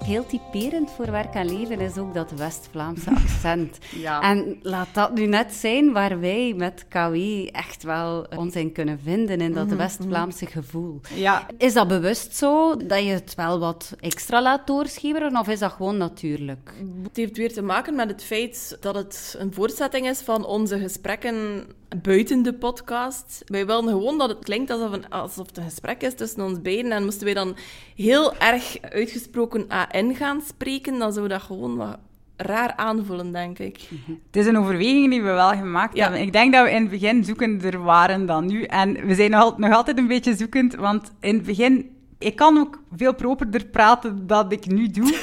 Heel 0.07 0.27
typerend 0.27 0.91
voor 0.91 1.11
werk 1.11 1.35
en 1.35 1.47
leven 1.59 1.81
is 1.81 1.99
ook 1.99 2.15
dat 2.15 2.31
West-Vlaamse 2.31 3.11
accent. 3.23 3.79
Ja. 3.95 4.23
En 4.23 4.59
laat 4.63 4.89
dat 4.93 5.15
nu 5.15 5.27
net 5.27 5.55
zijn 5.55 5.93
waar 5.93 6.21
wij 6.21 6.55
met 6.57 6.85
KW 6.89 7.15
echt 7.53 7.83
wel 7.83 8.27
ons 8.37 8.55
in 8.55 8.73
kunnen 8.73 9.01
vinden, 9.01 9.41
in 9.41 9.53
dat 9.53 9.69
West-Vlaamse 9.69 10.47
gevoel. 10.47 11.01
Ja, 11.15 11.47
Is 11.59 11.73
dat 11.73 11.89
bewust 11.89 12.37
zo, 12.37 12.77
dat 12.77 13.03
je 13.03 13.11
het 13.11 13.35
wel 13.35 13.59
wat 13.59 13.95
extra 14.01 14.43
laat 14.43 14.67
doorschemeren, 14.67 15.37
of 15.37 15.49
is 15.49 15.59
dat 15.59 15.73
gewoon 15.73 15.97
natuurlijk? 15.97 16.73
Het 17.03 17.17
heeft 17.17 17.37
weer 17.37 17.53
te 17.53 17.63
maken 17.63 17.95
met 17.95 18.09
het 18.09 18.25
feit 18.25 18.77
dat 18.81 18.95
het 18.95 19.37
een 19.39 19.53
voortzetting 19.53 20.09
is 20.09 20.21
van 20.21 20.45
onze 20.45 20.79
gesprekken 20.79 21.67
buiten 22.03 22.43
de 22.43 22.55
podcast. 22.55 23.43
Wij 23.47 23.67
wilden 23.67 23.91
gewoon 23.91 24.19
dat 24.19 24.29
het 24.29 24.45
klinkt 24.45 24.71
alsof, 24.71 24.93
een, 24.93 25.09
alsof 25.09 25.47
het 25.47 25.57
een 25.57 25.65
gesprek 25.65 26.03
is 26.03 26.15
tussen 26.15 26.45
ons 26.45 26.63
beiden. 26.63 26.93
En 26.93 27.05
moesten 27.05 27.25
wij 27.25 27.35
dan 27.35 27.57
heel 27.97 28.37
erg 28.37 28.81
uitgesproken 28.81 29.71
AN 29.97 30.15
gaan 30.15 30.41
spreken, 30.41 30.99
dan 30.99 31.13
zou 31.13 31.29
dat 31.29 31.43
gewoon 31.43 31.77
wat 31.77 31.99
raar 32.37 32.73
aanvoelen, 32.77 33.33
denk 33.33 33.59
ik. 33.59 33.89
Het 34.27 34.37
is 34.37 34.47
een 34.47 34.59
overweging 34.59 35.11
die 35.11 35.23
we 35.23 35.31
wel 35.31 35.51
gemaakt 35.51 35.97
Ja. 35.97 36.03
hebben. 36.03 36.21
Ik 36.21 36.33
denk 36.33 36.53
dat 36.53 36.65
we 36.65 36.71
in 36.71 36.81
het 36.81 36.91
begin 36.91 37.25
zoekender 37.25 37.83
waren 37.83 38.27
dan 38.27 38.47
nu. 38.47 38.63
En 38.63 39.07
we 39.07 39.15
zijn 39.15 39.31
nog, 39.31 39.59
nog 39.59 39.73
altijd 39.75 39.99
een 39.99 40.07
beetje 40.07 40.35
zoekend, 40.37 40.75
want 40.75 41.13
in 41.21 41.35
het 41.35 41.45
begin... 41.47 41.91
Ik 42.19 42.37
kan 42.37 42.59
ook 42.59 42.81
veel 42.97 43.15
properder 43.15 43.65
praten 43.67 44.27
dan 44.27 44.51
ik 44.53 44.67
nu 44.67 44.89
doe. 44.91 45.15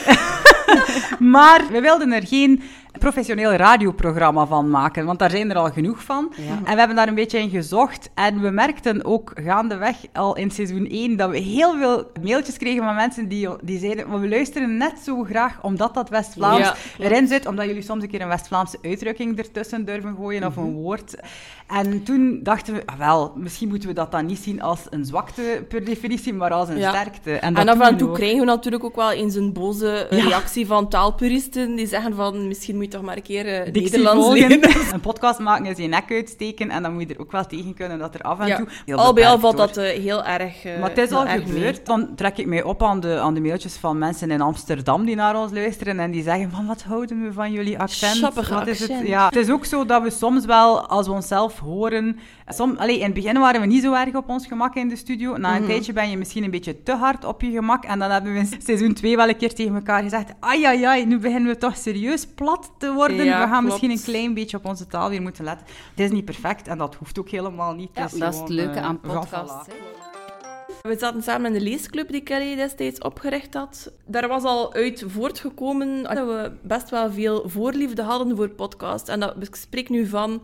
maar 1.35 1.65
we 1.71 1.81
wilden 1.81 2.11
er 2.11 2.27
geen 2.27 2.61
professioneel 2.99 3.51
radioprogramma 3.51 4.45
van 4.45 4.69
maken, 4.69 5.05
want 5.05 5.19
daar 5.19 5.29
zijn 5.29 5.49
er 5.49 5.55
al 5.55 5.71
genoeg 5.71 6.03
van. 6.03 6.33
Ja. 6.35 6.57
En 6.63 6.73
we 6.73 6.77
hebben 6.77 6.95
daar 6.95 7.07
een 7.07 7.15
beetje 7.15 7.39
in 7.39 7.49
gezocht. 7.49 8.09
En 8.13 8.41
we 8.41 8.49
merkten 8.49 9.05
ook 9.05 9.31
gaandeweg 9.35 9.95
al 10.13 10.35
in 10.35 10.51
seizoen 10.51 10.87
1 10.89 11.17
dat 11.17 11.29
we 11.29 11.37
heel 11.37 11.77
veel 11.77 12.11
mailtjes 12.21 12.57
kregen 12.57 12.83
van 12.83 12.95
mensen 12.95 13.27
die, 13.27 13.49
die 13.61 13.79
zeiden: 13.79 14.09
"Maar 14.09 14.19
we 14.19 14.29
luisteren 14.29 14.77
net 14.77 14.99
zo 15.03 15.23
graag 15.23 15.61
omdat 15.61 15.93
dat 15.93 16.09
West-Vlaams 16.09 16.57
Ja, 16.57 16.75
erin 16.99 17.27
zit, 17.27 17.45
omdat 17.45 17.65
jullie 17.65 17.81
soms 17.81 18.03
een 18.03 18.09
keer 18.09 18.21
een 18.21 18.27
West-Vlaamse 18.27 18.77
uitdrukking 18.81 19.37
ertussen 19.37 19.85
durven 19.85 20.15
gooien 20.15 20.45
of 20.45 20.55
een 20.55 20.73
woord. 20.73 21.15
En 21.73 22.03
toen 22.03 22.39
dachten 22.43 22.73
we, 22.73 22.81
ah, 22.85 22.97
wel, 22.97 23.33
misschien 23.35 23.67
moeten 23.69 23.87
we 23.89 23.95
dat 23.95 24.11
dan 24.11 24.25
niet 24.25 24.39
zien 24.39 24.61
als 24.61 24.79
een 24.89 25.05
zwakte 25.05 25.65
per 25.67 25.85
definitie, 25.85 26.33
maar 26.33 26.51
als 26.51 26.69
een 26.69 26.77
Ja. 26.77 26.89
sterkte. 26.89 27.31
En, 27.33 27.55
af 27.55 27.79
en 27.79 27.97
toe 27.97 28.09
ook. 28.09 28.15
krijgen 28.15 28.39
we 28.39 28.45
natuurlijk 28.45 28.83
ook 28.83 28.95
wel 28.95 29.11
eens 29.11 29.35
een 29.35 29.53
boze 29.53 30.07
Ja. 30.09 30.23
reactie 30.23 30.67
van 30.67 30.89
taalpuristen 30.89 31.75
die 31.75 31.87
zeggen 31.87 32.15
van 32.15 32.47
misschien 32.47 32.75
moet 32.75 32.83
je 32.85 32.89
toch 32.91 33.01
maar 33.01 33.15
een 33.15 33.21
keer 33.21 33.45
eh, 33.47 33.71
Nederlands 33.73 34.29
leren. 34.29 34.59
Een 34.93 34.99
podcast 34.99 35.39
maken 35.39 35.65
is 35.65 35.77
je 35.77 35.87
nek 35.87 36.11
uitsteken 36.11 36.69
en 36.69 36.83
dan 36.83 36.93
moet 36.93 37.07
je 37.07 37.13
er 37.13 37.19
ook 37.19 37.31
wel 37.31 37.45
tegen 37.45 37.73
kunnen 37.73 37.99
dat 37.99 38.13
er 38.13 38.21
af 38.21 38.39
en 38.39 38.47
Ja. 38.47 38.55
toe... 38.57 38.67
Heel 38.85 38.97
Al 38.97 39.13
bij 39.13 39.27
al 39.27 39.39
valt 39.39 39.57
dat 39.57 39.77
eh, 39.77 39.99
heel 40.01 40.23
erg 40.23 40.65
eh, 40.65 40.79
Maar 40.79 40.89
het 40.89 40.97
is 40.97 41.11
al 41.11 41.25
gebeurd. 41.27 41.85
Dan 41.85 42.15
trek 42.15 42.37
ik 42.37 42.45
mij 42.45 42.63
op 42.63 42.83
aan 42.83 42.99
de, 42.99 43.19
aan 43.19 43.33
de 43.33 43.41
mailtjes 43.41 43.75
van 43.75 43.97
mensen 43.97 44.31
in 44.31 44.41
Amsterdam 44.41 45.05
die 45.05 45.15
naar 45.15 45.35
ons 45.35 45.51
luisteren 45.51 45.99
en 45.99 46.11
die 46.11 46.23
zeggen 46.23 46.51
van, 46.51 46.65
wat 46.65 46.81
houden 46.83 47.23
we 47.23 47.33
van 47.33 47.51
jullie 47.51 47.79
accent? 47.79 48.33
Wat 48.49 48.67
is 48.67 48.79
het? 48.79 48.91
Ja. 49.03 49.25
Het 49.25 49.35
is 49.35 49.49
ook 49.49 49.65
zo 49.65 49.85
dat 49.85 50.01
we 50.03 50.09
soms 50.09 50.45
wel, 50.45 50.87
als 50.87 51.07
we 51.07 51.13
onszelf 51.13 51.61
horen... 51.63 52.19
Som, 52.47 52.75
allee, 52.77 52.97
in 52.97 53.03
het 53.05 53.13
begin 53.13 53.39
waren 53.39 53.61
we 53.61 53.67
niet 53.67 53.83
zo 53.83 53.93
erg 53.93 54.15
op 54.15 54.29
ons 54.29 54.47
gemak 54.47 54.75
in 54.75 54.89
de 54.89 54.95
studio. 54.95 55.37
Na 55.37 55.55
een 55.55 55.61
Mhm. 55.61 55.69
tijdje 55.71 55.93
ben 55.93 56.09
je 56.09 56.17
misschien 56.17 56.43
een 56.43 56.51
beetje 56.51 56.83
te 56.83 56.91
hard 56.95 57.25
op 57.25 57.41
je 57.41 57.51
gemak. 57.51 57.83
En 57.83 57.99
dan 57.99 58.11
hebben 58.11 58.33
we 58.33 58.39
in 58.39 58.49
seizoen 58.61 58.93
2 58.93 59.15
wel 59.15 59.29
een 59.29 59.37
keer 59.37 59.53
tegen 59.53 59.75
elkaar 59.75 60.03
gezegd... 60.03 60.33
Ai, 60.39 60.63
ai, 60.63 60.83
ai, 60.83 61.05
nu 61.05 61.17
beginnen 61.19 61.51
we 61.51 61.57
toch 61.57 61.77
serieus 61.77 62.25
plat 62.27 62.71
te 62.77 62.91
worden. 62.93 63.25
Ja, 63.25 63.41
we 63.41 63.47
gaan 63.47 63.49
klopt. 63.49 63.63
misschien 63.63 63.91
een 63.91 64.01
klein 64.13 64.33
beetje 64.33 64.57
op 64.57 64.65
onze 64.65 64.87
taal 64.87 65.09
weer 65.09 65.21
moeten 65.21 65.43
letten. 65.43 65.65
Het 65.95 65.99
is 66.05 66.11
niet 66.11 66.25
perfect 66.25 66.67
en 66.67 66.77
dat 66.77 66.95
hoeft 66.95 67.19
ook 67.19 67.29
helemaal 67.29 67.73
niet. 67.73 67.89
Ja, 67.93 68.07
dat 68.17 68.33
is 68.33 68.39
het 68.39 68.49
leuke 68.49 68.79
eh, 68.79 68.83
aan 68.85 68.99
podcasts. 68.99 69.67
We 70.81 70.95
zaten 70.99 71.23
samen 71.23 71.45
in 71.45 71.53
de 71.53 71.69
leesclub 71.69 72.11
die 72.11 72.21
Kelly 72.21 72.55
destijds 72.55 72.99
opgericht 72.99 73.53
had. 73.53 73.91
Daar 74.05 74.27
was 74.27 74.43
al 74.43 74.73
uit 74.73 75.03
voortgekomen 75.07 76.03
dat 76.03 76.13
we 76.27 76.51
best 76.61 76.89
wel 76.89 77.11
veel 77.11 77.43
voorliefde 77.49 78.01
hadden 78.01 78.35
voor 78.35 78.49
podcast. 78.49 79.07
En 79.09 79.19
dat, 79.19 79.35
ik 79.39 79.55
spreek 79.55 79.89
nu 79.89 80.07
van 80.07 80.41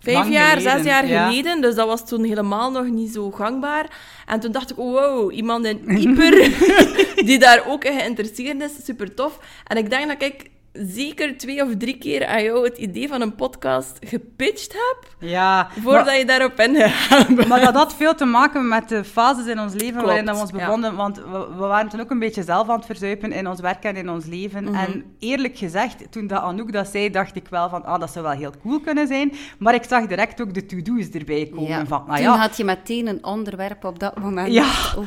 vijf 0.00 0.28
jaar, 0.28 0.60
zes 0.60 0.84
jaar 0.84 1.06
ja. 1.06 1.28
geleden. 1.28 1.60
Dus 1.60 1.74
dat 1.74 1.86
was 1.86 2.08
toen 2.08 2.24
helemaal 2.24 2.70
nog 2.70 2.86
niet 2.86 3.12
zo 3.12 3.30
gangbaar. 3.30 3.86
En 4.26 4.40
toen 4.40 4.52
dacht 4.52 4.70
ik, 4.70 4.78
oh, 4.78 4.92
wow, 4.92 5.32
iemand 5.32 5.64
in 5.64 5.98
Ieper 5.98 6.52
die 7.28 7.38
daar 7.38 7.62
ook 7.66 7.84
in 7.84 7.98
geïnteresseerd 7.98 8.62
is. 8.62 8.84
Super 8.84 9.14
tof. 9.14 9.38
En 9.64 9.76
ik 9.76 9.90
denk 9.90 10.08
dat 10.08 10.22
ik 10.22 10.50
zeker 10.86 11.36
twee 11.38 11.62
of 11.62 11.68
drie 11.78 11.98
keer 11.98 12.26
aan 12.26 12.42
jou 12.42 12.64
het 12.64 12.78
idee 12.78 13.08
van 13.08 13.20
een 13.20 13.34
podcast 13.34 13.96
gepitcht 14.00 14.72
heb, 14.72 15.28
Ja, 15.28 15.68
voordat 15.80 16.04
maar- 16.04 16.18
je 16.18 16.24
daarop 16.24 16.60
ingegaan 16.60 17.34
bent. 17.34 17.48
Maar 17.48 17.60
dat 17.60 17.74
had 17.74 17.94
veel 17.94 18.14
te 18.14 18.24
maken 18.24 18.68
met 18.68 18.88
de 18.88 19.04
fases 19.04 19.46
in 19.46 19.60
ons 19.60 19.72
leven 19.72 19.90
Klopt, 19.92 20.06
waarin 20.06 20.24
dat 20.24 20.34
we 20.34 20.40
ons 20.40 20.50
ja. 20.50 20.56
bevonden. 20.56 20.96
Want 20.96 21.16
we, 21.16 21.46
we 21.56 21.66
waren 21.66 21.88
toen 21.90 22.00
ook 22.00 22.10
een 22.10 22.18
beetje 22.18 22.42
zelf 22.42 22.68
aan 22.68 22.76
het 22.76 22.86
verzuipen 22.86 23.32
in 23.32 23.48
ons 23.48 23.60
werk 23.60 23.84
en 23.84 23.96
in 23.96 24.10
ons 24.10 24.24
leven. 24.26 24.64
Mhm. 24.64 24.74
En 24.74 25.04
eerlijk 25.18 25.58
gezegd, 25.58 26.12
toen 26.12 26.26
dat 26.26 26.42
Anouk 26.42 26.72
dat 26.72 26.88
zei, 26.88 27.10
dacht 27.10 27.36
ik 27.36 27.48
wel 27.48 27.68
van, 27.68 27.84
ah, 27.84 28.00
dat 28.00 28.10
zou 28.12 28.24
wel 28.24 28.34
heel 28.34 28.52
cool 28.62 28.80
kunnen 28.80 29.06
zijn. 29.06 29.32
Maar 29.58 29.74
ik 29.74 29.84
zag 29.84 30.06
direct 30.06 30.40
ook 30.40 30.54
de 30.54 30.66
to-do's 30.66 31.08
erbij 31.10 31.46
komen. 31.54 31.68
Ja. 31.68 31.86
Van, 31.86 32.02
nou 32.06 32.16
Toen 32.16 32.24
ja, 32.26 32.36
had 32.36 32.56
je 32.56 32.64
meteen 32.64 33.06
een 33.06 33.24
onderwerp 33.24 33.84
op 33.84 33.98
dat 33.98 34.18
moment. 34.18 34.52
Ja. 34.52 34.66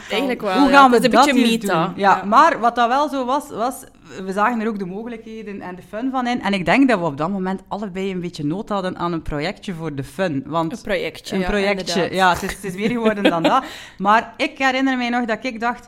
Eigenlijk 0.09 0.41
wel. 0.41 0.57
hoe 0.59 0.69
ja. 0.69 0.77
gaan 0.77 0.89
we 0.89 0.95
Het 0.95 1.05
is 1.05 1.09
een 1.09 1.15
dat 1.15 1.25
beetje 1.25 1.47
hier 1.47 1.59
meta. 1.59 1.85
doen? 1.85 1.93
Ja, 1.95 2.23
maar 2.25 2.59
wat 2.59 2.75
dat 2.75 2.87
wel 2.87 3.09
zo 3.09 3.25
was, 3.25 3.49
was, 3.49 3.83
we 4.25 4.31
zagen 4.31 4.61
er 4.61 4.67
ook 4.67 4.79
de 4.79 4.85
mogelijkheden 4.85 5.61
en 5.61 5.75
de 5.75 5.81
fun 5.81 6.11
van 6.11 6.27
in. 6.27 6.41
En 6.41 6.53
ik 6.53 6.65
denk 6.65 6.89
dat 6.89 6.99
we 6.99 7.05
op 7.05 7.17
dat 7.17 7.29
moment 7.29 7.61
allebei 7.67 8.11
een 8.11 8.19
beetje 8.19 8.45
nood 8.45 8.69
hadden 8.69 8.97
aan 8.97 9.13
een 9.13 9.21
projectje 9.21 9.73
voor 9.73 9.95
de 9.95 10.03
fun. 10.03 10.43
Want 10.45 10.71
Een 10.71 10.81
projectje. 10.81 11.35
Een 11.35 11.41
ja, 11.41 11.47
projectje, 11.47 12.13
ja. 12.13 12.33
Het 12.33 12.43
is, 12.43 12.53
het 12.53 12.63
is 12.63 12.75
meer 12.75 12.89
geworden 12.89 13.23
dan 13.23 13.43
dat. 13.43 13.63
Maar 13.97 14.33
ik 14.37 14.57
herinner 14.57 14.97
mij 14.97 15.09
nog 15.09 15.25
dat 15.25 15.45
ik 15.45 15.59
dacht... 15.59 15.87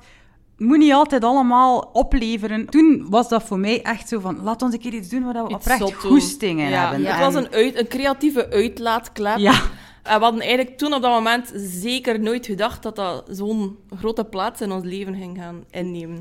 Moet 0.57 0.77
niet 0.77 0.93
altijd 0.93 1.23
allemaal 1.23 1.89
opleveren. 1.93 2.65
Toen 2.69 3.05
was 3.09 3.29
dat 3.29 3.43
voor 3.43 3.59
mij 3.59 3.81
echt 3.81 4.07
zo 4.07 4.19
van... 4.19 4.43
Laat 4.43 4.61
ons 4.61 4.73
een 4.73 4.79
keer 4.79 4.93
iets 4.93 5.09
doen 5.09 5.23
waar 5.23 5.33
we 5.33 5.49
Iets 5.49 5.53
oprecht 5.53 5.93
goestingen 5.93 6.69
Ja, 6.69 6.81
hebben. 6.81 7.05
Het 7.05 7.15
En- 7.15 7.19
was 7.21 7.35
een, 7.35 7.51
uit, 7.51 7.79
een 7.79 7.87
creatieve 7.87 8.49
uitlaatklep. 8.49 9.37
Ja. 9.37 9.53
En 10.03 10.17
we 10.17 10.23
hadden 10.23 10.41
eigenlijk 10.41 10.77
toen 10.77 10.93
op 10.93 11.01
dat 11.01 11.11
moment 11.11 11.51
zeker 11.55 12.19
nooit 12.19 12.45
gedacht 12.45 12.83
dat 12.83 12.95
dat 12.95 13.23
zo'n 13.31 13.77
grote 13.97 14.23
plaats 14.25 14.61
in 14.61 14.71
ons 14.71 14.83
leven 14.83 15.15
ging 15.15 15.37
gaan 15.37 15.63
innemen. 15.69 16.17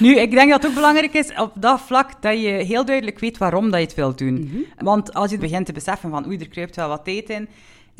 Nu, 0.00 0.16
ik 0.16 0.30
denk 0.30 0.50
dat 0.50 0.62
het 0.62 0.70
ook 0.70 0.76
belangrijk 0.76 1.14
is 1.14 1.34
op 1.36 1.52
dat 1.54 1.80
vlak 1.80 2.22
dat 2.22 2.40
je 2.40 2.48
heel 2.48 2.84
duidelijk 2.84 3.18
weet 3.18 3.38
waarom 3.38 3.70
dat 3.70 3.80
je 3.80 3.86
het 3.86 3.94
wilt 3.94 4.18
doen. 4.18 4.66
Want 4.78 5.14
als 5.14 5.30
je 5.30 5.38
begint 5.38 5.66
te 5.66 5.72
beseffen 5.72 6.10
van 6.10 6.26
oei, 6.26 6.38
er 6.38 6.48
kruipt 6.48 6.76
wel 6.76 6.88
wat 6.88 7.04
tijd 7.04 7.30
in, 7.30 7.48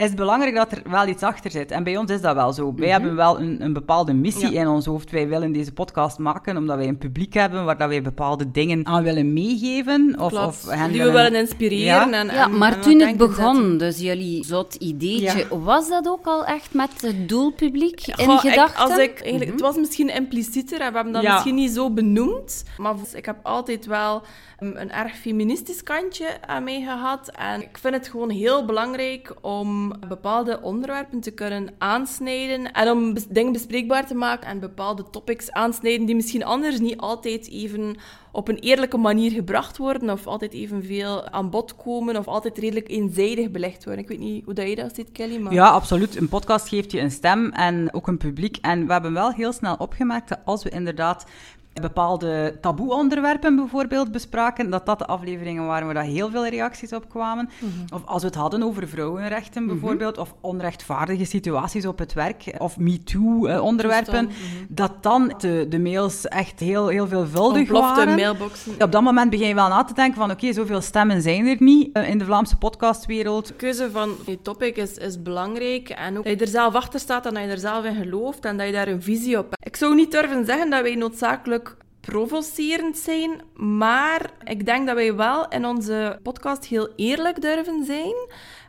is 0.00 0.07
het 0.07 0.16
belangrijk 0.16 0.54
dat 0.54 0.73
er 0.73 0.83
wel 0.90 1.07
iets 1.07 1.23
achter 1.23 1.50
zit. 1.50 1.71
En 1.71 1.83
bij 1.85 1.97
ons 1.97 2.11
is 2.11 2.21
dat 2.21 2.35
wel 2.35 2.52
zo. 2.52 2.75
Wij 2.76 2.88
hebben 2.88 3.16
wel 3.16 3.40
een, 3.40 3.62
een 3.64 3.73
bepaalde 3.73 4.12
missie 4.12 4.50
Ja. 4.50 4.61
in 4.61 4.69
ons 4.69 4.87
hoofd. 4.87 5.11
Wij 5.11 5.28
willen 5.28 5.52
deze 5.52 5.73
podcast 5.73 6.19
maken 6.19 6.57
omdat 6.57 6.76
wij 6.76 6.88
een 6.88 6.99
publiek 6.99 7.35
hebben 7.35 7.64
waar 7.64 7.78
dat 7.78 7.88
wij 7.88 8.02
bepaalde 8.02 8.50
dingen 8.50 8.87
aan 8.87 9.02
willen 9.02 9.33
meegeven. 9.33 10.14
Of, 10.19 10.28
Klopt. 10.28 10.47
of 10.47 10.69
hen 10.71 10.92
Die 10.92 11.02
we 11.02 11.11
willen 11.11 11.35
inspireren. 11.35 11.85
Ja. 12.11 12.12
En, 12.12 12.26
Ja, 12.26 12.45
en- 12.45 12.59
maar 12.59 12.73
en 12.75 12.80
toen 12.80 13.00
het 13.00 13.16
begon, 13.16 13.78
dus 13.78 13.99
jullie 13.99 14.45
zot 14.45 14.75
ideetje, 14.75 15.47
Ja. 15.50 15.59
was 15.59 15.88
dat 15.88 16.09
ook 16.09 16.26
al 16.26 16.45
echt 16.45 16.75
met 16.75 16.90
het 17.00 17.28
doelpubliek 17.28 18.07
in 18.07 18.38
gedachten? 18.38 18.80
als 18.83 18.99
ik, 18.99 19.21
eigenlijk, 19.21 19.50
Het 19.50 19.61
was 19.61 19.76
misschien 19.76 20.14
implicieter 20.14 20.80
en 20.80 20.88
we 20.88 20.95
hebben 20.95 21.12
dat 21.12 21.23
Ja. 21.23 21.33
misschien 21.33 21.54
niet 21.54 21.71
zo 21.71 21.90
benoemd. 21.90 22.64
Maar 22.78 22.95
ik 23.14 23.25
heb 23.25 23.37
altijd 23.42 23.87
wel 23.87 24.23
um, 24.61 24.73
een 24.76 24.92
erg 24.92 25.16
feministisch 25.16 25.83
kantje 25.83 26.26
aan 26.47 26.64
mij 26.64 26.80
gehad. 26.83 27.30
En 27.38 27.62
ik 27.62 27.78
vind 27.80 27.95
het 27.95 28.09
gewoon 28.09 28.30
heel 28.30 28.64
belangrijk 28.64 29.35
om 29.40 29.89
bepaalde 30.09 30.61
onderwerpen 30.62 31.20
te 31.20 31.30
kunnen 31.30 31.75
aansnijden. 31.78 32.73
En 32.73 32.90
om 32.90 33.16
dingen 33.28 33.52
bespreekbaar 33.52 34.06
te 34.06 34.14
maken 34.14 34.49
en 34.49 34.61
bepaalde 34.61 35.04
topics 35.11 35.52
aansnijden 35.52 36.06
die 36.06 36.14
misschien 36.14 36.44
anders 36.44 36.80
niet 36.80 36.97
altijd 36.97 37.49
even 37.50 37.97
op 38.32 38.49
een 38.49 38.59
eerlijke 38.59 38.97
manier 38.97 39.30
gebracht 39.30 39.76
worden. 39.76 40.11
Of 40.11 40.26
altijd 40.26 40.52
evenveel 40.52 41.28
aan 41.28 41.50
bod 41.50 41.76
komen. 41.76 42.16
Of 42.16 42.26
altijd 42.26 42.59
redelijk 42.59 42.88
eenzijdig 42.88 43.50
belegd 43.50 43.85
worden. 43.85 44.02
Ik 44.02 44.09
weet 44.09 44.18
niet 44.18 44.44
hoe 44.44 44.54
dat 44.54 44.68
je 44.68 44.76
dat 44.76 44.94
ziet, 44.94 45.12
Kelly. 45.12 45.38
Maar... 45.38 45.52
Ja, 45.52 45.68
absoluut. 45.68 46.16
Een 46.16 46.28
podcast 46.28 46.68
geeft 46.68 46.92
je 46.92 47.00
een 47.00 47.11
stem 47.11 47.52
en 47.52 47.94
ook 47.94 48.06
een 48.06 48.18
publiek. 48.18 48.56
En 48.56 48.87
we 48.87 48.92
hebben 48.92 49.12
wel 49.12 49.32
heel 49.32 49.52
snel 49.52 49.75
opgemerkt 49.75 50.28
dat 50.28 50.38
als 50.44 50.62
we 50.62 50.70
inderdaad 50.70 51.26
bepaalde 51.73 52.59
taboe-onderwerpen 52.61 53.57
bijvoorbeeld 53.57 54.12
bespraken, 54.12 54.71
dat 54.71 54.87
dat 54.87 54.99
de 54.99 55.07
afleveringen 55.07 55.67
waren 55.67 55.95
waar 55.95 56.05
heel 56.05 56.31
veel 56.31 56.47
reacties 56.47 56.93
op 56.93 57.09
kwamen. 57.09 57.49
Mhm. 57.59 57.95
Of 57.95 58.07
als 58.07 58.21
we 58.23 58.27
het 58.29 58.37
hadden 58.37 58.62
over 58.62 58.89
vrouwenrechten 58.89 59.67
bijvoorbeeld, 59.67 60.19
of 60.19 60.35
onrechtvaardige 60.41 61.25
situaties 61.25 61.87
op 61.87 61.99
het 61.99 62.12
werk, 62.12 62.55
of 62.59 62.79
MeToo-onderwerpen, 62.79 64.27
Dus 64.27 64.37
dan, 64.37 64.67
dat 64.69 65.03
dan 65.03 65.35
de, 65.39 65.67
de 65.69 65.79
mails 65.79 66.29
echt 66.29 66.61
heel, 66.61 66.89
heel 66.89 67.07
veelvuldig 67.09 67.59
Ontplofte 67.59 67.95
waren. 67.95 68.15
mailboxen. 68.15 68.73
Op 68.79 68.93
dat 68.93 69.03
moment 69.03 69.31
begin 69.31 69.49
je 69.49 69.55
wel 69.55 69.69
na 69.69 69.85
te 69.85 69.95
denken 69.95 70.19
van 70.21 70.31
oké, 70.31 70.53
zoveel 70.53 70.81
stemmen 70.81 71.23
zijn 71.23 71.47
er 71.47 71.57
niet 71.59 71.89
eh, 71.93 72.09
in 72.09 72.19
de 72.19 72.25
Vlaamse 72.25 72.57
podcastwereld. 72.57 73.47
De 73.47 73.55
keuze 73.55 73.91
van 73.91 74.11
je 74.27 74.43
topic 74.43 74.77
is, 74.77 74.95
is 74.95 75.23
belangrijk. 75.23 75.89
En 75.89 76.19
ook 76.19 76.25
dat 76.25 76.39
je 76.39 76.45
er 76.45 76.50
zelf 76.50 76.75
achter 76.75 77.00
staat 77.00 77.27
en 77.27 77.35
dat 77.35 77.43
je 77.43 77.49
er 77.49 77.59
zelf 77.59 77.85
in 77.85 77.95
gelooft 77.95 78.45
en 78.45 78.57
dat 78.57 78.67
je 78.67 78.73
daar 78.73 78.89
een 78.89 79.03
visie 79.03 79.39
op 79.39 79.45
hebt. 79.50 79.67
Ik 79.67 79.77
zou 79.77 79.95
niet 79.95 80.11
durven 80.11 80.45
zeggen 80.45 80.71
dat 80.71 80.83
wij 80.83 80.95
noodzakelijk 80.95 81.60
provocerend 82.00 82.99
zijn, 82.99 83.40
maar 83.54 84.30
ik 84.45 84.66
denk 84.66 84.87
dat 84.87 84.95
wij 84.95 85.14
wel 85.14 85.49
in 85.49 85.66
onze 85.66 86.19
podcast 86.23 86.64
heel 86.66 86.88
eerlijk 86.97 87.40
durven 87.40 87.85
zijn. 87.85 88.14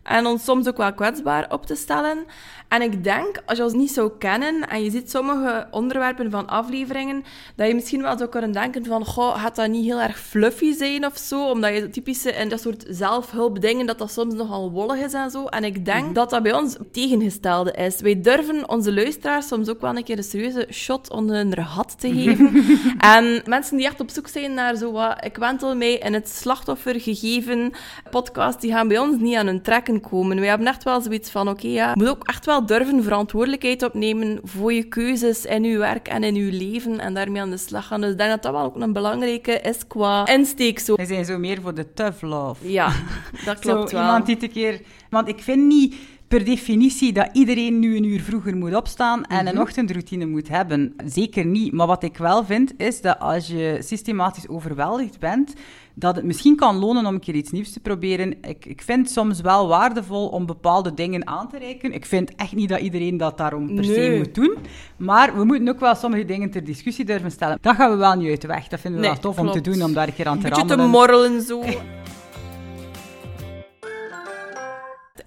En 0.04 0.26
ons 0.26 0.44
soms 0.44 0.68
ook 0.68 0.78
wel 0.78 0.94
kwetsbaar 0.94 1.46
op 1.50 1.66
te 1.66 1.76
stellen. 1.76 2.26
En 2.68 2.82
ik 2.82 3.04
denk, 3.04 3.42
als 3.46 3.58
je 3.58 3.64
ons 3.64 3.74
niet 3.74 3.92
zou 3.92 4.12
kennen 4.18 4.68
en 4.70 4.84
je 4.84 4.92
ziet 4.92 5.12
sommige 5.12 5.68
onderwerpen 5.72 6.32
van 6.32 6.48
afleveringen, 6.48 7.24
dat 7.56 7.68
je 7.68 7.74
misschien 7.74 8.02
wel 8.02 8.18
zou 8.18 8.30
kunnen 8.30 8.52
denken 8.52 8.86
van, 8.86 9.06
goh, 9.06 9.42
gaat 9.42 9.56
dat 9.56 9.70
niet 9.70 9.86
heel 9.86 10.02
erg 10.02 10.20
fluffy 10.20 10.74
zijn 10.74 11.06
of 11.06 11.18
zo? 11.18 11.50
Omdat 11.50 11.74
je 11.74 11.90
typische 11.90 12.32
in 12.32 12.50
dat 12.50 12.62
soort 12.62 12.86
zelfhulpdingen, 12.88 13.86
dat 13.86 13.98
dat 13.98 14.12
soms 14.12 14.34
nogal 14.34 14.72
wollig 14.72 14.98
is 14.98 15.14
en 15.14 15.30
zo. 15.30 15.46
En 15.46 15.64
ik 15.64 15.86
denk 15.86 16.16
dat 16.16 16.30
dat 16.30 16.44
bij 16.44 16.54
ons 16.54 16.74
het 16.74 16.94
tegengestelde 16.94 17.72
is. 17.72 18.02
Wij 18.02 18.22
durven 18.22 18.70
onze 18.70 18.94
luisteraars 18.94 19.48
soms 19.48 19.70
ook 19.70 19.82
wel 19.82 19.96
een 19.96 20.04
keer 20.04 20.18
een 20.18 20.24
serieuze 20.24 20.68
shot 20.72 21.10
onder 21.10 21.36
hun 21.36 21.66
gat 21.66 22.00
te 22.00 22.14
geven. 22.18 22.64
en 22.98 23.42
mensen 23.46 23.78
die 23.78 23.86
echt 23.86 24.00
op 24.00 24.10
zoek 24.10 24.28
zijn 24.28 24.54
naar 24.54 24.76
zo 24.76 24.92
wat, 24.92 25.26
ik 25.26 25.38
wentel 25.38 25.76
mij 25.76 25.94
in 25.94 26.14
het 26.14 26.30
slachtoffergegeven 26.30 27.72
podcast, 28.10 28.62
die 28.62 28.72
gaan 28.72 28.88
bij 28.88 29.00
ons 29.00 29.20
niet 29.20 29.36
aan 29.36 29.46
hun 29.46 29.62
trekken 29.62 29.91
komen. 30.00 30.40
Wij 30.40 30.48
hebben 30.48 30.68
echt 30.68 30.84
wel 30.84 31.02
zoiets 31.02 31.30
van, 31.30 31.50
oké, 31.50 31.68
ja, 31.68 31.90
je 31.90 32.00
moet 32.00 32.10
ook 32.10 32.28
echt 32.28 32.46
wel 32.46 32.66
durven 32.66 33.04
verantwoordelijkheid 33.04 33.84
opnemen 33.84 34.40
voor 34.44 34.74
je 34.74 34.84
keuzes 34.84 35.46
in 35.46 35.64
je 35.64 35.78
werk 35.78 36.08
en 36.08 36.24
in 36.24 36.36
je 36.36 36.52
leven 36.52 37.00
en 37.00 37.14
daarmee 37.14 37.42
aan 37.42 37.50
de 37.50 37.58
slag 37.58 37.88
gaan. 37.88 38.02
Dus 38.02 38.12
ik 38.12 38.18
denk 38.18 38.30
dat 38.30 38.44
dat 38.44 38.52
wel 38.52 38.64
ook 38.64 38.76
een 38.76 38.94
belangrijke 38.94 39.52
is 39.52 39.88
qua 39.88 40.28
insteek. 40.28 40.80
Zo. 40.80 40.96
Wij 40.96 41.06
zijn 41.06 41.26
zo 41.26 41.38
meer 41.38 41.62
voor 41.62 41.74
de 41.74 41.94
tough 41.94 42.22
love. 42.22 42.72
Ja, 42.72 42.92
dat 43.46 43.60
klopt 43.60 43.90
zo, 43.90 43.96
wel. 43.96 44.06
Iemand 44.06 44.26
die 44.26 44.38
een 44.42 44.52
keer... 44.52 44.82
Want 45.10 45.28
ik 45.28 45.40
vind 45.40 45.66
niet 45.66 45.96
per 46.32 46.46
definitie 46.46 47.14
dat 47.14 47.30
iedereen 47.34 47.80
nu 47.80 47.96
een 47.98 48.04
uur 48.04 48.22
vroeger 48.22 48.58
moet 48.58 48.76
opstaan 48.76 49.26
en 49.26 49.48
een 49.48 49.60
ochtendroutine 49.60 50.26
moet 50.26 50.48
hebben. 50.48 50.94
Zeker 51.06 51.46
niet. 51.46 51.72
Maar 51.74 51.88
wat 51.88 52.04
ik 52.04 52.18
wel 52.18 52.46
vind, 52.46 52.74
is 52.78 53.02
dat 53.02 53.20
als 53.20 53.48
je 53.48 53.78
systematisch 53.80 54.48
overweldigd 54.48 55.20
bent, 55.20 55.54
dat 55.94 56.16
het 56.16 56.26
misschien 56.26 56.56
kan 56.56 56.76
lonen 56.76 57.06
om 57.06 57.14
een 57.14 57.20
keer 57.20 57.36
iets 57.36 57.52
nieuws 57.52 57.72
te 57.72 57.80
proberen. 57.80 58.38
Ik, 58.42 58.66
ik 58.66 58.82
vind 58.82 59.00
het 59.06 59.12
soms 59.12 59.42
wel 59.42 59.68
waardevol 59.68 60.28
om 60.28 60.46
bepaalde 60.46 60.94
dingen 60.94 61.28
aan 61.28 61.50
te 61.50 61.58
reiken. 61.58 61.94
Ik 61.94 62.06
vind 62.06 62.36
echt 62.36 62.56
niet 62.56 62.70
dat 62.70 62.80
iedereen 62.80 63.18
dat 63.18 63.38
daarom 63.38 63.76
per 63.76 63.84
se 63.86 64.16
moet 64.18 64.36
doen. 64.36 64.56
Maar 64.98 65.36
we 65.38 65.44
moeten 65.44 65.70
ook 65.70 65.80
wel 65.80 65.96
sommige 65.96 66.26
dingen 66.26 66.50
ter 66.52 66.64
discussie 66.64 67.06
durven 67.06 67.32
stellen. 67.32 67.58
Dat 67.62 67.76
gaan 67.76 67.92
we 67.92 67.98
wel 67.98 68.16
niet 68.16 68.30
uit 68.30 68.42
de 68.42 68.48
weg. 68.48 68.68
Dat 68.68 68.80
vinden 68.80 69.00
we 69.02 69.06
Nee, 69.08 69.16
wel 69.22 69.32
tof 69.32 69.40
om 69.40 69.52
te 69.52 69.62
doen, 69.62 69.84
om 69.84 69.94
daar 69.94 70.08
een 70.08 70.14
keer 70.16 70.28
aan 70.28 70.36
Een 70.36 70.42
te 70.44 70.50
beetje 70.50 70.66
te 70.66 70.76
rammelen. 70.76 70.92
morrelen 70.92 71.42
zo. 71.42 71.64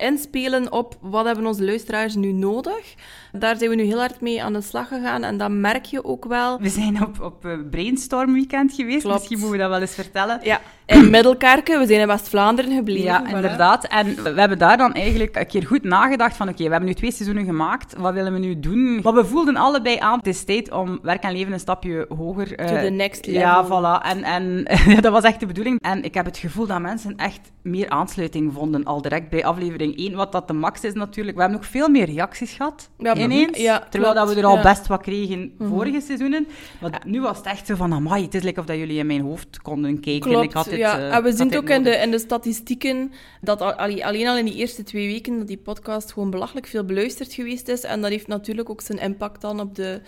Inspelen 0.04 0.72
op 0.72 0.96
wat 1.00 1.24
hebben 1.24 1.46
onze 1.46 1.64
luisteraars 1.64 2.14
nu 2.14 2.32
nodig. 2.32 2.94
Daar 3.32 3.56
zijn 3.56 3.70
we 3.70 3.76
nu 3.76 3.82
heel 3.82 3.98
hard 3.98 4.20
mee 4.20 4.42
aan 4.42 4.52
de 4.52 4.60
slag 4.60 4.88
gegaan 4.88 5.22
en 5.24 5.36
dat 5.36 5.50
merk 5.50 5.84
je 5.84 6.04
ook 6.04 6.24
wel. 6.24 6.58
We 6.60 6.68
zijn 6.68 7.02
op, 7.02 7.20
op 7.20 7.44
eh, 7.44 7.52
Brainstorm 7.70 8.32
Weekend 8.32 8.72
geweest. 8.72 9.00
Klopt. 9.00 9.18
Misschien 9.18 9.38
moeten 9.38 9.56
we 9.56 9.62
dat 9.62 9.72
wel 9.72 9.80
eens 9.80 9.94
vertellen. 9.94 10.40
Ja, 10.42 10.60
in 10.86 11.10
Middelkerken, 11.10 11.78
we 11.80 11.86
zijn 11.86 12.00
in 12.00 12.06
West-Vlaanderen 12.06 12.74
gebleven. 12.76 13.02
Ja, 13.04 13.24
voilà. 13.26 13.34
inderdaad. 13.34 13.84
En 13.86 14.06
we 14.22 14.40
hebben 14.40 14.58
daar 14.58 14.76
dan 14.76 14.92
eigenlijk 14.94 15.36
een 15.36 15.46
keer 15.46 15.66
goed 15.66 15.82
nagedacht 15.82 16.36
van 16.36 16.48
oké, 16.48 16.64
we 16.64 16.70
hebben 16.70 16.88
nu 16.88 16.94
twee 16.94 17.12
seizoenen 17.12 17.44
gemaakt. 17.44 17.94
Wat 17.98 18.12
willen 18.14 18.32
we 18.32 18.38
nu 18.38 18.60
doen? 18.60 19.00
Maar 19.02 19.14
we 19.14 19.24
voelden 19.24 19.56
allebei 19.56 19.98
aan, 19.98 20.18
het 20.18 20.26
is 20.26 20.44
tijd 20.44 20.72
om 20.72 20.98
werk 21.02 21.22
en 21.22 21.32
leven 21.32 21.52
een 21.52 21.60
stapje 21.60 22.06
hoger... 22.16 22.54
eh, 22.58 22.66
To 22.66 22.74
the 22.84 22.90
next 22.90 23.26
Ja, 23.26 23.60
level. 23.60 23.80
voilà. 23.82 24.02
En, 24.06 24.22
en 24.22 24.64
dat 25.00 25.12
was 25.12 25.24
echt 25.24 25.40
de 25.40 25.46
bedoeling. 25.46 25.80
En 25.80 26.02
ik 26.04 26.14
heb 26.14 26.24
het 26.24 26.38
gevoel 26.38 26.66
dat 26.66 26.80
mensen 26.80 27.16
echt 27.16 27.52
meer 27.62 27.88
aansluiting 27.88 28.52
vonden 28.52 28.84
al 28.84 29.02
direct 29.02 29.30
bij 29.30 29.44
aflevering 29.44 29.96
1. 29.98 30.14
Wat 30.14 30.32
dat 30.32 30.46
de 30.48 30.52
max 30.54 30.80
is 30.80 30.92
natuurlijk. 30.92 31.36
We 31.36 31.42
hebben 31.42 31.60
nog 31.60 31.70
veel 31.70 31.88
meer 31.88 32.06
reacties 32.06 32.52
gehad 32.52 32.90
Ja, 32.98 33.14
ineens. 33.16 33.58
ja, 33.58 33.86
terwijl 33.90 34.14
dat 34.14 34.28
we 34.34 34.40
er 34.40 34.46
al 34.46 34.56
ja. 34.56 34.62
best 34.62 34.86
wat 34.86 35.02
kregen 35.02 35.52
vorige 35.58 36.00
seizoenen. 36.00 36.46
Maar 36.80 37.00
nu 37.06 37.20
was 37.20 37.36
het 37.36 37.46
echt 37.46 37.66
zo 37.66 37.74
van, 37.74 37.92
amai, 37.92 38.22
het 38.24 38.34
is 38.34 38.42
like 38.42 38.60
of 38.60 38.66
dat 38.66 38.76
jullie 38.76 38.98
in 38.98 39.06
mijn 39.06 39.20
hoofd 39.20 39.62
konden 39.62 40.00
kijken. 40.00 40.30
Klopt, 40.30 40.44
ik 40.44 40.52
had 40.52 40.72
dit, 40.76 40.84
ja. 40.84 40.98
eh, 40.98 41.16
en 41.16 41.22
we 41.22 41.32
zien 41.32 41.46
het 41.46 41.56
ook 41.56 41.68
in 41.68 41.82
de, 41.82 41.90
in 41.90 42.10
de 42.10 42.18
statistieken 42.18 43.12
dat 43.40 43.60
al, 43.60 43.72
allee, 43.72 44.06
alleen 44.06 44.26
al 44.26 44.36
in 44.36 44.44
die 44.44 44.54
eerste 44.54 44.82
twee 44.82 45.06
weken 45.06 45.38
dat 45.38 45.46
die 45.46 45.58
podcast 45.58 46.12
gewoon 46.12 46.30
belachelijk 46.30 46.66
veel 46.66 46.84
beluisterd 46.84 47.32
geweest 47.32 47.68
is. 47.68 47.82
En 47.82 48.00
dat 48.00 48.10
heeft 48.10 48.26
natuurlijk 48.26 48.70
ook 48.70 48.80
zijn 48.80 48.98
impact 48.98 49.40
dan 49.40 49.60
op 49.60 49.74
de, 49.74 50.00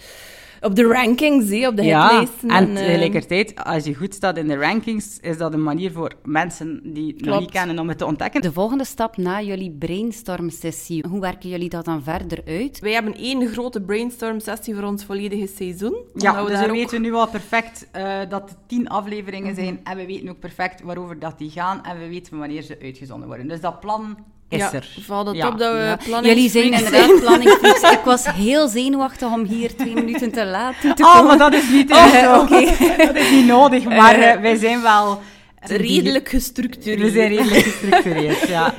op 0.60 0.74
de 0.74 0.86
rankings, 0.86 1.48
hè, 1.50 1.68
op 1.68 1.76
de 1.76 1.82
Ja, 1.84 2.08
hitlijsten. 2.08 2.48
en 2.48 2.68
eh, 2.68 2.84
tegelijkertijd, 2.84 3.64
als 3.64 3.84
je 3.84 3.94
goed 3.94 4.14
staat 4.14 4.36
in 4.36 4.48
de 4.48 4.56
rankings, 4.56 5.18
is 5.20 5.38
dat 5.38 5.52
een 5.52 5.62
manier 5.62 5.92
voor 5.92 6.12
mensen 6.24 6.80
die 6.84 7.12
het 7.16 7.24
nog 7.24 7.40
niet 7.40 7.50
kennen 7.50 7.78
om 7.78 7.88
het 7.88 7.98
te 7.98 8.04
ontdekken. 8.06 8.40
De 8.42 8.52
volgende 8.52 8.84
stap 8.84 9.16
na 9.16 9.40
jullie 9.40 9.70
brainstorm-sessie, 9.78 11.04
hoe 11.08 11.20
werken 11.20 11.48
jullie 11.48 11.68
dat 11.68 11.84
dan 11.84 12.02
verder 12.02 12.40
uit? 12.46 12.78
Wij 12.78 12.92
hebben 12.92 13.14
één 13.14 13.48
grote 13.48 13.80
brainstorm-sessie 13.80 14.74
voor 14.74 14.84
ons 14.84 15.04
volledige 15.04 15.46
seizoen. 15.56 15.96
Ja, 16.14 16.44
we 16.44 16.50
dus 16.50 16.58
we 16.60 16.64
ook- 16.66 16.70
weten 16.72 17.00
nu 17.02 17.12
al 17.12 17.28
perfect 17.28 17.88
eh, 17.92 18.18
dat 18.28 18.48
het 18.50 18.58
tien 18.66 18.88
afleveringen 18.88 19.54
zijn 19.54 19.80
en 19.84 19.96
we 19.96 20.06
weten 20.06 20.28
ook 20.28 20.38
perfect 20.38 20.82
waarover 20.82 21.18
dat 21.18 21.38
die 21.38 21.50
gaan 21.50 21.84
en 21.84 21.98
we 21.98 22.08
weten 22.08 22.38
wanneer 22.38 22.62
ze 22.62 22.78
uitgezonden 22.82 23.28
worden. 23.28 23.48
Dus 23.48 23.60
dat 23.60 23.80
plan 23.80 24.16
is 24.48 24.58
ja, 24.58 24.72
er. 24.72 24.88
Valt 25.00 25.26
het 25.26 25.36
Ja, 25.36 25.48
op 25.48 25.58
dat 25.58 25.72
we 25.72 25.78
Ja. 25.78 25.96
planning 26.04 26.34
Jullie 26.34 26.50
zijn 26.50 26.72
inderdaad 26.72 27.20
planningfreaks. 27.24 27.80
Ik 27.92 28.00
was 28.04 28.26
heel 28.32 28.68
zenuwachtig 28.68 29.32
om 29.32 29.44
hier 29.44 29.76
twee 29.76 29.94
minuten 29.94 30.32
te 30.32 30.44
laat 30.44 30.74
toe 30.80 30.94
te 30.94 31.02
Oh, 31.02 31.12
komen. 31.14 31.26
maar 31.26 31.50
dat 31.50 31.60
is 31.62 31.68
niet, 31.70 31.90
Oh, 31.92 32.38
oké. 32.42 32.60
dat 33.06 33.16
is 33.16 33.30
niet 33.30 33.46
nodig, 33.46 33.84
maar 33.84 34.14
Eh, 34.14 34.32
eh, 34.32 34.40
wij 34.40 34.56
zijn 34.56 34.82
wel... 34.82 35.20
redelijk 35.60 36.28
gestructureerd. 36.28 37.00
We 37.00 37.10
zijn 37.10 37.28
redelijk 37.28 37.62
gestructureerd, 37.64 38.48
ja. 38.48 38.74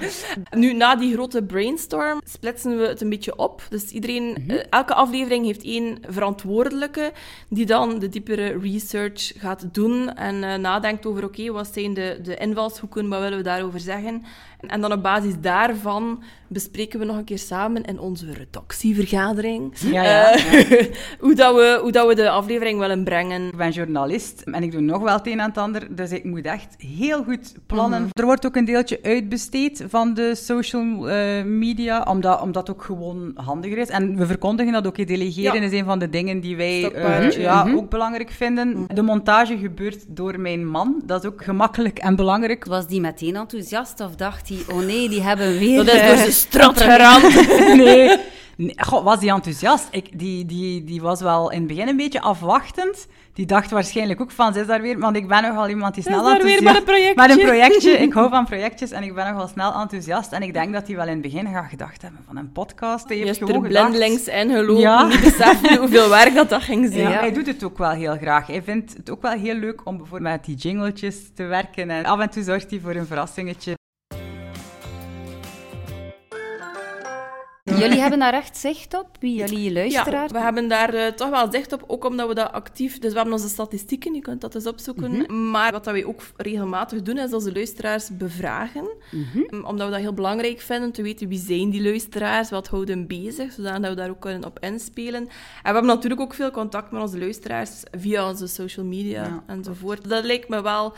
Nu, 0.52 0.74
na 0.74 0.96
die 0.96 1.14
grote 1.14 1.44
brainstorm, 1.44 2.22
splitsen 2.26 2.78
we 2.78 2.88
het 2.88 3.02
een 3.02 3.10
beetje 3.10 3.36
op. 3.38 3.62
Dus 3.70 3.90
iedereen, 3.92 4.44
eh, 4.48 4.56
elke 4.70 4.94
aflevering 4.94 5.46
heeft 5.46 5.64
één 5.64 5.98
verantwoordelijke, 6.10 7.12
die 7.50 7.66
dan 7.66 8.00
de 8.00 8.10
diepere 8.10 8.60
research 8.62 9.32
gaat 9.38 9.66
doen 9.72 10.14
en 10.16 10.62
nadenkt 10.62 11.06
over, 11.06 11.24
oké, 11.24 11.52
wat 11.52 11.70
zijn 11.74 11.94
de, 11.94 12.20
de 12.24 12.36
invalshoeken, 12.38 13.10
wat 13.10 13.20
willen 13.22 13.38
we 13.38 13.44
daarover 13.44 13.80
zeggen? 13.80 14.24
En, 14.60 14.82
dan 14.82 14.92
op 14.92 15.04
basis 15.04 15.34
daarvan 15.42 16.24
bespreken 16.48 17.00
we 17.00 17.06
nog 17.06 17.18
een 17.18 17.24
keer 17.24 17.38
samen 17.40 17.84
in 17.84 18.00
onze 18.00 18.26
redactievergadering 18.34 19.74
Ja, 19.78 20.04
ja, 20.04 20.32
eh, 20.34 20.86
hoe, 21.20 21.36
dat 21.36 21.56
we, 21.56 21.80
hoe 21.82 21.92
dat 21.92 22.08
we 22.08 22.16
de 22.16 22.30
aflevering 22.30 22.80
willen 22.80 23.04
brengen. 23.04 23.48
Ik 23.48 23.56
ben 23.56 23.72
journalist 23.72 24.42
en 24.42 24.64
ik 24.64 24.72
doe 24.72 24.82
nog 24.82 25.02
wel 25.02 25.14
het 25.14 25.28
een 25.28 25.40
en 25.40 25.48
het 25.48 25.58
ander, 25.58 25.96
dus 25.96 26.12
ik 26.12 26.24
moet 26.24 26.46
echt 26.46 26.76
heel 26.78 27.24
goed 27.24 27.54
plannen. 27.66 28.02
Mhm. 28.02 28.10
Er 28.14 28.26
wordt 28.26 28.46
ook 28.46 28.56
een 28.56 28.66
deeltje 28.66 29.00
uitbesteed 29.04 29.86
van 29.90 30.14
de 30.14 30.36
social 30.36 31.10
eh, 31.10 31.44
media, 31.44 32.04
omdat, 32.10 32.42
omdat 32.42 32.68
het 32.68 32.76
ook 32.78 32.84
gewoon 32.84 33.32
handiger 33.36 33.78
is. 33.78 33.90
En 33.90 34.16
we 34.18 34.26
verkondigen 34.26 34.74
dat 34.74 34.88
ook. 34.88 34.96
Delegeren 35.08 35.62
Ja. 35.62 35.68
is 35.68 35.72
een 35.72 35.86
van 35.86 36.00
de 36.00 36.10
dingen 36.10 36.40
die 36.40 36.56
wij 36.58 36.92
eh, 36.92 37.32
ja, 37.32 37.64
Mhm. 37.64 37.76
ook 37.76 37.90
belangrijk 37.90 38.32
vinden. 38.32 38.86
De 38.94 39.02
montage 39.02 39.58
gebeurt 39.58 40.06
door 40.08 40.40
mijn 40.40 40.68
man, 40.68 41.02
dat 41.06 41.24
is 41.24 41.30
ook 41.30 41.44
gemakkelijk 41.44 41.98
en 42.00 42.16
belangrijk. 42.16 42.66
Was 42.66 42.88
die 42.88 43.02
meteen 43.02 43.36
enthousiast 43.36 44.00
of 44.00 44.16
dacht 44.16 44.47
hij, 44.50 44.76
oh 44.76 44.86
nee, 44.86 45.10
die 45.10 45.22
hebben 45.22 45.58
weer... 45.58 45.78
Dat 45.86 45.96
is 45.96 46.02
eh, 46.02 46.08
door 46.08 46.18
zijn 46.18 46.32
strat 46.32 46.82
gerand. 46.90 47.24
nee. 47.76 48.18
nee. 48.58 48.74
Goh, 48.76 49.04
was 49.04 49.20
die 49.20 49.32
enthousiast? 49.32 49.88
Ik, 49.92 50.20
die, 50.20 50.46
die, 50.46 50.84
die 50.84 51.02
was 51.02 51.22
wel 51.22 51.52
in 51.52 51.58
het 51.58 51.68
begin 51.68 51.88
een 51.88 51.98
beetje 51.98 52.22
afwachtend. 52.22 53.08
Die 53.34 53.46
dacht 53.46 53.72
waarschijnlijk 53.72 54.22
ook 54.22 54.32
van, 54.32 54.54
ze 54.54 54.60
is 54.60 54.68
daar 54.68 54.82
weer... 54.82 55.00
Want 55.00 55.16
ik 55.16 55.28
ben 55.28 55.42
nogal 55.42 55.70
iemand 55.70 55.94
die 55.94 56.04
snel 56.04 56.24
daar 56.24 56.42
weer 56.44 56.58
enthousiast... 56.58 56.64
met 56.64 56.76
een 56.76 56.84
projectje. 56.84 57.28
Met 57.28 57.30
een 57.38 57.46
projectje. 57.46 57.92
Ik 58.08 58.14
hou 58.14 58.30
van 58.30 58.46
projectjes 58.46 58.92
en 58.92 59.04
ik 59.04 59.16
ben 59.16 59.28
nogal 59.34 59.48
snel 59.48 59.74
enthousiast. 59.74 60.32
En 60.32 60.42
ik 60.42 60.54
denk 60.54 60.74
dat 60.74 60.86
die 60.86 60.96
wel 60.96 61.06
in 61.06 61.12
het 61.12 61.22
begin 61.22 61.48
gaat 61.48 61.70
gedacht 61.70 62.02
hebben 62.02 62.22
van 62.28 62.38
een 62.38 62.52
podcast. 62.52 63.08
Hij 63.08 63.18
Je 63.18 63.26
heeft 63.26 63.42
is 63.42 63.48
gewoon 63.48 63.64
er 63.64 63.70
blindelings 63.70 64.28
in 64.28 64.50
gelopen, 64.50 64.82
Ja. 64.82 65.08
niet 65.08 65.20
beseffen 65.24 65.78
hoeveel 65.78 66.10
werk 66.10 66.36
dat, 66.36 66.50
dat 66.50 66.62
ging 66.62 66.90
zijn. 66.94 67.10
Ja, 67.10 67.20
hij 67.20 67.34
doet 67.34 67.48
het 67.48 67.64
ook 67.64 67.78
wel 67.78 67.90
heel 67.92 68.18
graag. 68.18 68.48
Hij 68.48 68.62
vindt 68.64 68.94
het 68.98 69.10
ook 69.10 69.22
wel 69.22 69.32
heel 69.32 69.56
leuk 69.56 69.82
om 69.84 69.98
bijvoorbeeld 69.98 70.32
met 70.32 70.46
die 70.46 70.56
jingletjes 70.56 71.16
te 71.36 71.44
werken. 71.44 71.90
En 71.90 72.06
af 72.06 72.20
en 72.20 72.30
toe 72.30 72.44
zorgt 72.44 72.70
hij 72.70 72.80
voor 72.80 72.96
een 72.96 73.08
verrassingetje. 73.08 73.77
Jullie 77.76 78.00
hebben 78.00 78.20
daar 78.20 78.34
echt 78.34 78.58
zicht 78.58 78.94
op, 78.94 79.08
wie 79.20 79.36
jullie 79.36 79.64
Ja, 79.64 79.72
luisteraars... 79.72 80.32
we 80.32 80.40
hebben 80.40 80.68
daar 80.68 80.94
eh, 80.94 81.08
toch 81.08 81.30
wel 81.30 81.52
zicht 81.52 81.74
op, 81.74 81.84
ook 81.88 82.06
omdat 82.06 82.28
we 82.28 82.34
dat 82.34 82.52
actief... 82.52 83.00
Dus 83.00 83.12
we 83.12 83.16
hebben 83.18 83.36
onze 83.36 83.50
statistieken, 83.50 84.14
je 84.14 84.22
kunt 84.22 84.42
dat 84.42 84.56
eens 84.56 84.68
opzoeken. 84.68 85.12
Mhm. 85.12 85.50
Maar 85.52 85.72
wat 85.72 85.84
dat 85.84 85.94
wij 85.94 86.06
ook 86.06 86.22
regelmatig 86.38 87.02
doen, 87.02 87.18
is 87.18 87.34
onze 87.34 87.54
luisteraars 87.54 88.10
bevragen. 88.18 88.88
Mhm. 89.12 89.56
Mm, 89.56 89.66
Omdat 89.66 89.86
we 89.88 89.94
dat 89.94 90.02
heel 90.02 90.14
belangrijk 90.14 90.60
vinden, 90.60 90.92
te 90.92 91.02
weten 91.02 91.28
wie 91.28 91.40
zijn 91.40 91.70
die 91.70 91.84
luisteraars, 91.84 92.50
wat 92.50 92.68
houden 92.68 93.08
bezig, 93.08 93.52
zodat 93.52 93.80
we 93.80 93.94
daar 93.94 94.10
ook 94.10 94.20
kunnen 94.22 94.46
op 94.46 94.60
inspelen. 94.60 95.22
En 95.22 95.28
we 95.28 95.62
hebben 95.64 95.86
natuurlijk 95.86 96.22
ook 96.22 96.34
veel 96.34 96.52
contact 96.52 96.92
met 96.92 97.02
onze 97.02 97.20
luisteraars 97.20 97.84
via 97.92 98.30
onze 98.30 98.48
social 98.48 98.86
media 98.86 99.24
Ja, 99.24 99.44
enzovoort. 99.48 100.10
Dat 100.10 100.24
lijkt 100.24 100.50
me 100.50 100.62
wel, 100.62 100.94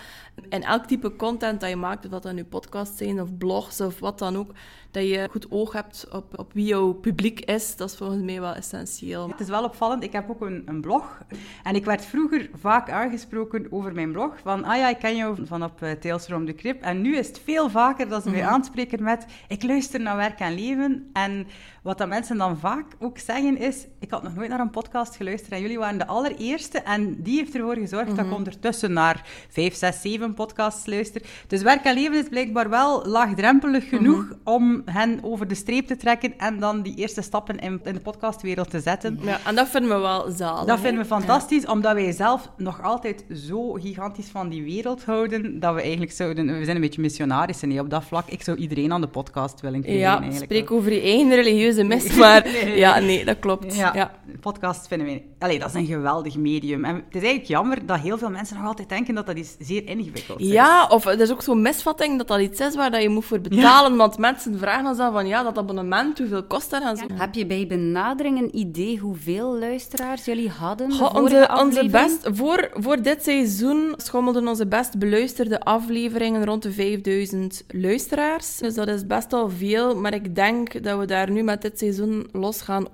in 0.49 0.63
elk 0.63 0.85
type 0.85 1.15
content 1.15 1.59
dat 1.59 1.69
je 1.69 1.75
maakt, 1.75 2.05
of 2.05 2.11
dat 2.11 2.23
dan 2.23 2.35
nu 2.35 2.43
podcasts 2.43 2.97
zijn 2.97 3.21
of 3.21 3.37
blogs 3.37 3.81
of 3.81 3.99
wat 3.99 4.19
dan 4.19 4.37
ook, 4.37 4.51
dat 4.91 5.03
je 5.03 5.27
goed 5.31 5.51
oog 5.51 5.73
hebt 5.73 6.07
op, 6.11 6.39
op 6.39 6.53
wie 6.53 6.58
jouw 6.65 6.93
publiek 6.93 7.39
is. 7.39 7.75
Dat 7.75 7.89
is 7.89 7.97
volgens 7.97 8.23
mij 8.23 8.41
wel 8.41 8.53
essentieel. 8.53 9.29
Het 9.29 9.39
is 9.39 9.47
wel 9.47 9.63
opvallend, 9.63 10.03
ik 10.03 10.11
heb 10.11 10.29
ook 10.29 10.41
een, 10.41 10.63
een 10.65 10.81
blog. 10.81 11.21
En 11.63 11.75
ik 11.75 11.85
werd 11.85 12.05
vroeger 12.05 12.49
vaak 12.53 12.89
aangesproken 12.89 13.67
over 13.69 13.93
mijn 13.93 14.11
blog. 14.11 14.39
Van, 14.43 14.63
ah 14.63 14.77
ja, 14.77 14.89
ik 14.89 14.99
ken 14.99 15.15
jou 15.15 15.45
van 15.45 15.63
op 15.63 15.83
uh, 15.83 15.91
Tales 15.91 16.25
from 16.25 16.45
the 16.45 16.53
Crypt. 16.53 16.83
En 16.83 17.01
nu 17.01 17.17
is 17.17 17.27
het 17.27 17.41
veel 17.43 17.69
vaker 17.69 18.09
dat 18.09 18.23
ze 18.23 18.29
mij 18.29 18.45
aanspreken 18.45 19.03
met... 19.03 19.25
Ik 19.47 19.63
luister 19.63 19.99
naar 19.99 20.15
Werk 20.15 20.39
en 20.39 20.53
Leven. 20.53 21.09
En 21.13 21.47
wat 21.83 21.97
dat 21.97 22.07
mensen 22.07 22.37
dan 22.37 22.57
vaak 22.57 22.85
ook 22.99 23.17
zeggen 23.17 23.57
is... 23.57 23.87
Ik 23.99 24.11
had 24.11 24.23
nog 24.23 24.35
nooit 24.35 24.49
naar 24.49 24.59
een 24.59 24.69
podcast 24.69 25.15
geluisterd 25.15 25.51
en 25.51 25.61
jullie 25.61 25.79
waren 25.79 25.97
de 25.97 26.07
allereerste. 26.07 26.79
En 26.79 27.21
die 27.21 27.37
heeft 27.37 27.55
ervoor 27.55 27.75
gezorgd 27.75 28.15
dat 28.15 28.25
ik 28.25 28.33
ondertussen 28.33 28.93
naar 28.93 29.27
vijf, 29.49 29.75
zes, 29.75 30.01
zeven 30.01 30.33
podcasts 30.33 30.85
luister. 30.85 31.21
Dus 31.47 31.61
Werk 31.61 31.83
en 31.83 31.93
Leven 31.93 32.17
is 32.17 32.29
blijkbaar 32.29 32.69
wel 32.69 33.05
laagdrempelig 33.05 33.89
genoeg 33.89 34.25
om 34.43 34.81
hen 34.85 35.19
over 35.21 35.47
de 35.47 35.55
streep 35.55 35.87
te 35.87 35.97
trekken 35.97 36.37
en 36.37 36.59
dan 36.59 36.81
die 36.81 36.95
eerste 36.95 37.21
stappen 37.21 37.59
in, 37.59 37.79
in 37.83 37.93
de 37.93 37.99
podcastwereld 37.99 38.69
te 38.69 38.79
zetten. 38.79 39.19
Ja, 39.21 39.39
en 39.45 39.55
dat 39.55 39.67
vinden 39.67 39.89
we 39.89 39.97
wel 39.97 40.31
zalig. 40.31 40.65
Dat 40.65 40.79
vinden 40.79 41.01
we 41.01 41.07
fantastisch, 41.07 41.65
omdat 41.65 41.93
wij 41.93 42.11
zelf 42.11 42.49
nog 42.57 42.83
altijd 42.83 43.25
zo 43.33 43.71
gigantisch 43.71 44.27
van 44.27 44.49
die 44.49 44.63
wereld 44.63 45.03
houden, 45.03 45.59
dat 45.59 45.73
we 45.73 45.81
eigenlijk 45.81 46.11
zouden... 46.11 46.57
We 46.57 46.63
zijn 46.63 46.75
een 46.75 46.81
beetje 46.81 47.01
missionarissen 47.01 47.79
op 47.79 47.89
dat 47.89 48.03
vlak. 48.03 48.27
Ik 48.27 48.43
zou 48.43 48.57
iedereen 48.57 48.93
aan 48.93 49.01
de 49.01 49.07
podcast 49.07 49.61
willen 49.61 49.81
krijgen, 49.81 50.01
Ja, 50.01 50.21
eigenlijk. 50.21 50.43
spreek 50.43 50.71
over 50.71 50.93
je 50.93 51.01
eigen 51.01 51.29
religieuze 51.73 51.83
mis, 51.83 52.13
maar 52.17 52.43
Nee. 52.63 52.77
ja, 52.77 52.99
nee, 52.99 53.25
dat 53.25 53.39
klopt. 53.39 53.75
Ja, 53.75 53.91
Ja. 53.95 54.11
Podcasts 54.39 54.87
vinden 54.87 55.07
we... 55.07 55.21
Allee, 55.39 55.59
dat 55.59 55.69
is 55.69 55.73
een 55.73 55.85
geweldig 55.85 56.37
medium. 56.37 56.85
En 56.85 56.95
het 56.95 57.03
is 57.09 57.21
eigenlijk 57.21 57.45
jammer 57.45 57.85
dat 57.85 57.99
heel 57.99 58.17
veel 58.17 58.29
mensen 58.29 58.57
nog 58.57 58.65
altijd 58.65 58.89
denken 58.89 59.15
dat 59.15 59.25
dat 59.25 59.35
is 59.35 59.55
zeer 59.59 59.87
ingewikkeld 59.87 60.39
is. 60.39 60.47
Ja, 60.47 60.87
of 60.87 61.05
er 61.05 61.19
is 61.19 61.31
ook 61.31 61.41
zo'n 61.41 61.61
misvatting 61.61 62.17
dat 62.17 62.27
dat 62.27 62.39
iets 62.39 62.59
is 62.59 62.75
waar 62.75 62.91
dat 62.91 63.01
je 63.01 63.09
moet 63.09 63.25
voor 63.25 63.41
betalen, 63.41 63.95
want 63.95 64.17
mensen 64.17 64.57
vragen 64.59 64.85
ons 64.85 64.97
dan 64.97 65.11
van, 65.11 65.27
ja, 65.27 65.43
dat 65.43 65.57
abonnement, 65.57 66.17
hoeveel 66.17 66.43
kost 66.43 66.69
dat? 66.69 66.81
En 66.81 66.97
zo. 66.97 67.05
Heb 67.13 67.35
je 67.35 67.45
bij 67.45 67.67
benadering 67.67 68.39
een 68.39 68.57
idee 68.57 68.97
hoeveel 68.97 69.57
luisteraars 69.57 70.25
jullie 70.25 70.49
hadden? 70.49 70.91
Goh, 70.91 71.15
onze, 71.15 71.49
onze 71.59 71.89
best, 71.89 72.29
voor, 72.31 72.69
voor 72.73 73.01
dit 73.01 73.23
seizoen 73.23 73.93
schommelden 73.97 74.47
onze 74.47 74.67
best 74.67 74.97
beluisterde 74.97 75.59
afleveringen 75.59 76.45
rond 76.45 76.63
de 76.63 76.71
5000 76.71 77.63
luisteraars. 77.67 78.57
Dus 78.57 78.73
dat 78.73 78.87
is 78.87 79.05
best 79.05 79.31
wel 79.31 79.49
veel, 79.49 79.95
maar 79.95 80.13
ik 80.13 80.35
denk 80.35 80.83
dat 80.83 80.99
we 80.99 81.05
daar 81.05 81.31
nu 81.31 81.43
met 81.43 81.61
dit 81.61 81.79
seizoen 81.79 82.29
los 82.31 82.61
gaan 82.61 82.87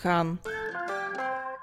gaan. 0.00 0.40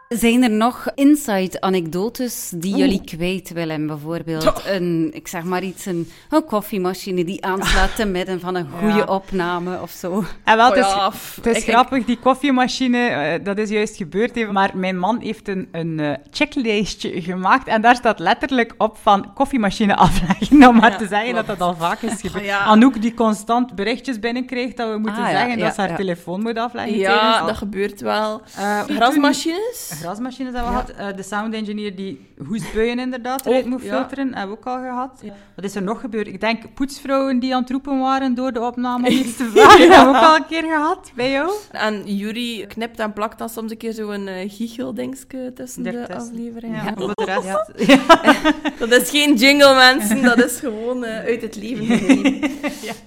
Zijn 0.09 0.43
er 0.43 0.49
nog 0.49 0.87
inside-anekdotes 0.95 2.51
die 2.55 2.75
jullie 2.75 3.01
kwijt 3.03 3.49
willen? 3.49 3.87
Bijvoorbeeld 3.87 4.61
een, 4.65 5.09
ik 5.13 5.27
zeg 5.27 5.43
maar 5.43 5.63
iets, 5.63 5.85
een, 5.85 6.11
een 6.29 6.45
koffiemachine 6.45 7.23
die 7.25 7.45
aanslaat 7.45 7.95
te 7.95 8.05
midden 8.05 8.39
van 8.39 8.55
een 8.55 8.67
goede 8.79 8.95
Ja. 8.97 9.03
opname 9.03 9.81
of 9.81 9.91
zo. 9.91 10.23
En 10.43 10.57
wel, 10.57 10.69
het 10.69 10.77
is, 10.77 10.85
Oh 10.85 10.95
ja, 10.95 11.11
het 11.35 11.45
is 11.45 11.63
ik- 11.63 11.69
grappig, 11.69 12.05
die 12.05 12.17
koffiemachine, 12.19 12.97
eh, 13.07 13.43
dat 13.45 13.57
is 13.57 13.69
juist 13.69 13.95
gebeurd. 13.95 14.35
hè, 14.35 14.51
Maar 14.51 14.71
mijn 14.77 14.99
man 14.99 15.19
heeft 15.21 15.47
een, 15.47 15.67
een 15.71 15.99
eh, 15.99 16.13
checklistje 16.31 17.21
gemaakt 17.21 17.67
en 17.67 17.81
daar 17.81 17.95
staat 17.95 18.19
letterlijk 18.19 18.73
op 18.77 18.97
van 19.01 19.33
koffiemachine 19.33 19.95
afleggen. 19.95 20.67
Om 20.67 20.75
maar 20.75 20.97
te 20.97 21.07
zeggen 21.07 21.33
dat 21.35 21.47
dat 21.47 21.61
al 21.61 21.75
vaak 21.75 22.01
is 22.01 22.21
gebeurd. 22.21 22.45
ja. 22.45 22.59
Anouk 22.59 23.01
die 23.01 23.13
constant 23.13 23.75
berichtjes 23.75 24.19
binnenkrijgt 24.19 24.77
dat 24.77 24.89
we 24.91 24.97
moeten 24.97 25.23
Ah, 25.23 25.29
zeggen 25.29 25.57
ja, 25.57 25.65
dat 25.65 25.73
ze 25.75 25.79
haar 25.81 25.89
ja. 25.89 25.95
telefoon 25.95 26.41
moet 26.41 26.57
afleggen. 26.57 26.97
Ja, 26.97 27.45
dat 27.45 27.57
gebeurt 27.57 28.01
wel. 28.01 28.41
Eh, 28.57 28.81
Grasmachines? 28.83 29.95
Grasmachines 30.01 30.53
hebben 30.53 30.71
we 30.73 30.77
gehad. 30.79 30.89
Eh, 31.11 31.17
de 31.17 31.23
sound 31.23 31.53
engineer 31.53 31.95
die 31.95 32.25
hoestbuien 32.47 32.99
inderdaad 32.99 33.41
Oh, 33.41 33.47
eruit 33.47 33.65
moet 33.65 33.81
ja. 33.83 33.97
filteren, 33.97 34.33
hebben 34.35 34.55
we 34.55 34.61
ook 34.61 34.65
al 34.65 34.79
gehad. 34.81 35.21
Wat 35.55 35.65
is 35.65 35.75
er 35.75 35.81
nog 35.83 35.99
gebeurd? 35.99 36.27
Ik 36.27 36.39
denk 36.41 36.73
poetsvrouwen 36.73 37.39
die 37.39 37.55
aan 37.55 37.61
het 37.61 37.71
roepen 37.71 37.99
waren 37.99 38.33
door 38.35 38.51
de 38.51 38.61
opname 38.61 39.07
om 39.09 39.13
iets 39.13 39.37
te 39.37 39.45
vragen. 39.49 39.79
hebben 39.91 40.11
we 40.11 40.17
ook 40.17 40.23
al 40.23 40.35
een 40.35 40.45
keer 40.45 40.63
gehad, 40.63 41.11
bij 41.15 41.31
jou. 41.31 41.51
En 41.71 42.15
Jury 42.15 42.65
knipt 42.65 42.99
en 42.99 43.13
plakt 43.13 43.37
dan 43.37 43.49
soms 43.49 43.71
een 43.71 43.77
keer 43.77 43.93
zo'n 43.93 44.27
uh, 44.27 44.33
giecheldingsje 44.47 45.51
tussen 45.55 45.83
de 45.83 46.15
afleveringen. 46.15 46.75
Ja, 46.77 46.83
Ja. 46.85 46.93
voor 46.97 47.11
de 47.13 47.23
rest. 47.25 47.99
Dat 48.79 48.91
is 49.01 49.09
geen 49.09 49.35
jingle, 49.35 49.75
mensen. 49.75 50.21
Dat 50.23 50.43
is 50.43 50.59
gewoon 50.59 51.03
eh, 51.03 51.25
uit 51.25 51.41
het 51.41 51.55
leven 51.55 51.85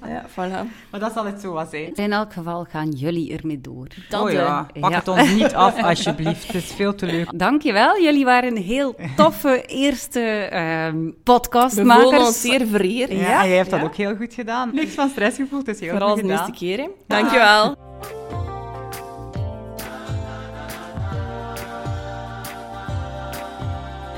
ja. 0.07 0.25
voilà. 0.29 0.67
Maar 0.91 1.01
dat 1.01 1.13
zal 1.13 1.25
het 1.25 1.41
zo 1.41 1.53
wat 1.53 1.71
zijn. 1.71 1.95
In 1.95 2.13
elk 2.13 2.33
geval 2.33 2.65
gaan 2.71 2.91
jullie 2.91 3.37
ermee 3.37 3.61
door. 3.61 3.87
Dat, 4.09 4.21
oh 4.21 4.29
eh, 4.29 4.35
ja, 4.35 4.67
pak 4.81 4.91
ja. 4.91 4.97
het 4.99 5.09
ons 5.09 5.33
niet 5.33 5.55
af, 5.55 5.83
alsjeblieft. 5.83 6.47
Het 6.47 6.55
is 6.57 6.71
veel 6.81 6.95
te 6.95 7.07
leuk. 7.07 7.39
Dankjewel, 7.39 8.01
jullie 8.03 8.25
waren 8.25 8.57
heel 8.57 8.95
toffe 9.17 9.63
eerste 9.85 10.21
ehm 10.21 10.95
We 10.95 11.01
voelen 11.01 11.15
podcastmakers. 11.25 12.27
ons 12.27 12.41
zeer 12.41 12.67
vereerd. 12.67 13.11
Ja, 13.11 13.43
en 13.43 13.49
jij 13.49 13.57
hebt 13.57 13.71
dat 13.71 13.83
ook 13.83 13.95
heel 13.95 14.17
goed 14.17 14.35
gedaan. 14.35 14.71
Niks 14.75 14.95
van 14.95 15.09
stress 15.09 15.37
gevoeld, 15.37 15.67
het 15.67 15.75
is 15.75 15.81
heel 15.81 15.91
Vooral 15.91 16.09
goed 16.13 16.23
de 16.23 16.29
gedaan. 16.29 16.39
eerste 16.47 16.65
keer. 16.65 16.79
Hè. 16.79 16.89
Dankjewel. 17.07 17.77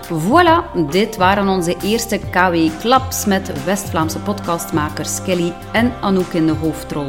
Voilà, 0.09 0.89
dit 0.91 1.17
waren 1.17 1.49
onze 1.49 1.77
eerste 1.83 2.19
KW-klaps 2.19 3.25
met 3.25 3.65
West-Vlaamse 3.65 4.19
podcastmakers 4.19 5.23
Kelly 5.23 5.53
en 5.73 5.93
Anouk 6.01 6.33
in 6.33 6.47
de 6.47 6.53
hoofdrol. 6.53 7.07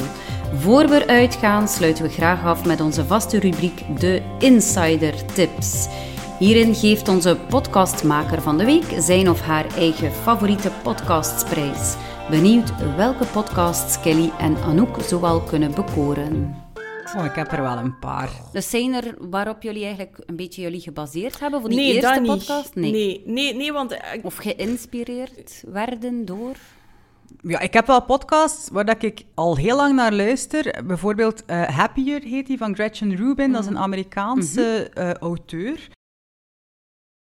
Voor 0.54 0.88
we 0.90 1.04
eruit 1.04 1.36
gaan, 1.36 1.68
sluiten 1.68 2.04
we 2.04 2.10
graag 2.10 2.44
af 2.46 2.66
met 2.66 2.82
onze 2.82 3.06
vaste 3.06 3.40
rubriek 3.40 4.00
De 4.00 4.22
Insider 4.40 5.26
Tips. 5.34 5.88
Hierin 6.40 6.76
geeft 6.76 7.08
onze 7.08 7.38
podcastmaker 7.50 8.42
van 8.42 8.58
de 8.58 8.66
week 8.66 8.86
zijn 9.00 9.30
of 9.30 9.42
haar 9.42 9.76
eigen 9.78 10.12
favoriete 10.12 10.72
podcastsprijs. 10.84 11.96
Benieuwd 12.30 12.96
welke 12.96 13.26
podcasts 13.26 14.00
Kelly 14.02 14.32
en 14.40 14.56
Anouk 14.58 15.02
zoal 15.02 15.42
kunnen 15.42 15.76
bekoren. 15.76 16.56
Oh, 17.18 17.26
ik 17.26 17.36
heb 17.36 17.52
er 17.52 17.62
wel 17.62 17.78
een 17.78 18.00
paar. 18.00 18.30
Dus 18.52 18.70
zijn 18.70 18.94
er 18.94 19.16
waarop 19.20 19.62
jullie 19.64 19.84
eigenlijk 19.86 20.18
een 20.26 20.36
beetje 20.36 20.62
jullie 20.62 20.82
gebaseerd 20.82 21.40
hebben 21.40 21.60
voor 21.60 21.70
die 21.70 21.78
Nee, 21.80 21.94
eerste 21.94 22.10
dat 22.14 22.22
niet. 22.22 22.32
podcast? 22.32 22.76
Nee, 22.76 23.22
nee, 23.26 23.56
nee, 23.56 23.72
want... 23.74 23.92
eh, 23.92 24.00
Of 24.24 24.36
geïnspireerd 24.36 25.64
werden 25.68 26.26
door? 26.26 26.56
Ja, 27.42 27.60
ik 27.60 27.74
heb 27.74 27.88
wel 27.88 28.04
podcasts 28.04 28.70
waar 28.70 28.86
dat 28.86 29.04
ik 29.04 29.26
al 29.34 29.58
heel 29.58 29.76
lang 29.76 29.96
naar 29.96 30.14
luister. 30.14 30.84
Bijvoorbeeld 30.86 31.46
eh, 31.46 31.64
Happier 31.64 32.22
heet 32.22 32.48
die 32.48 32.58
van 32.58 32.76
Gretchen 32.76 33.16
Rubin. 33.16 33.52
Dat 33.52 33.64
is 33.64 33.70
een 33.70 33.78
Amerikaanse 33.78 34.90
eh, 34.94 35.14
auteur. 35.14 35.90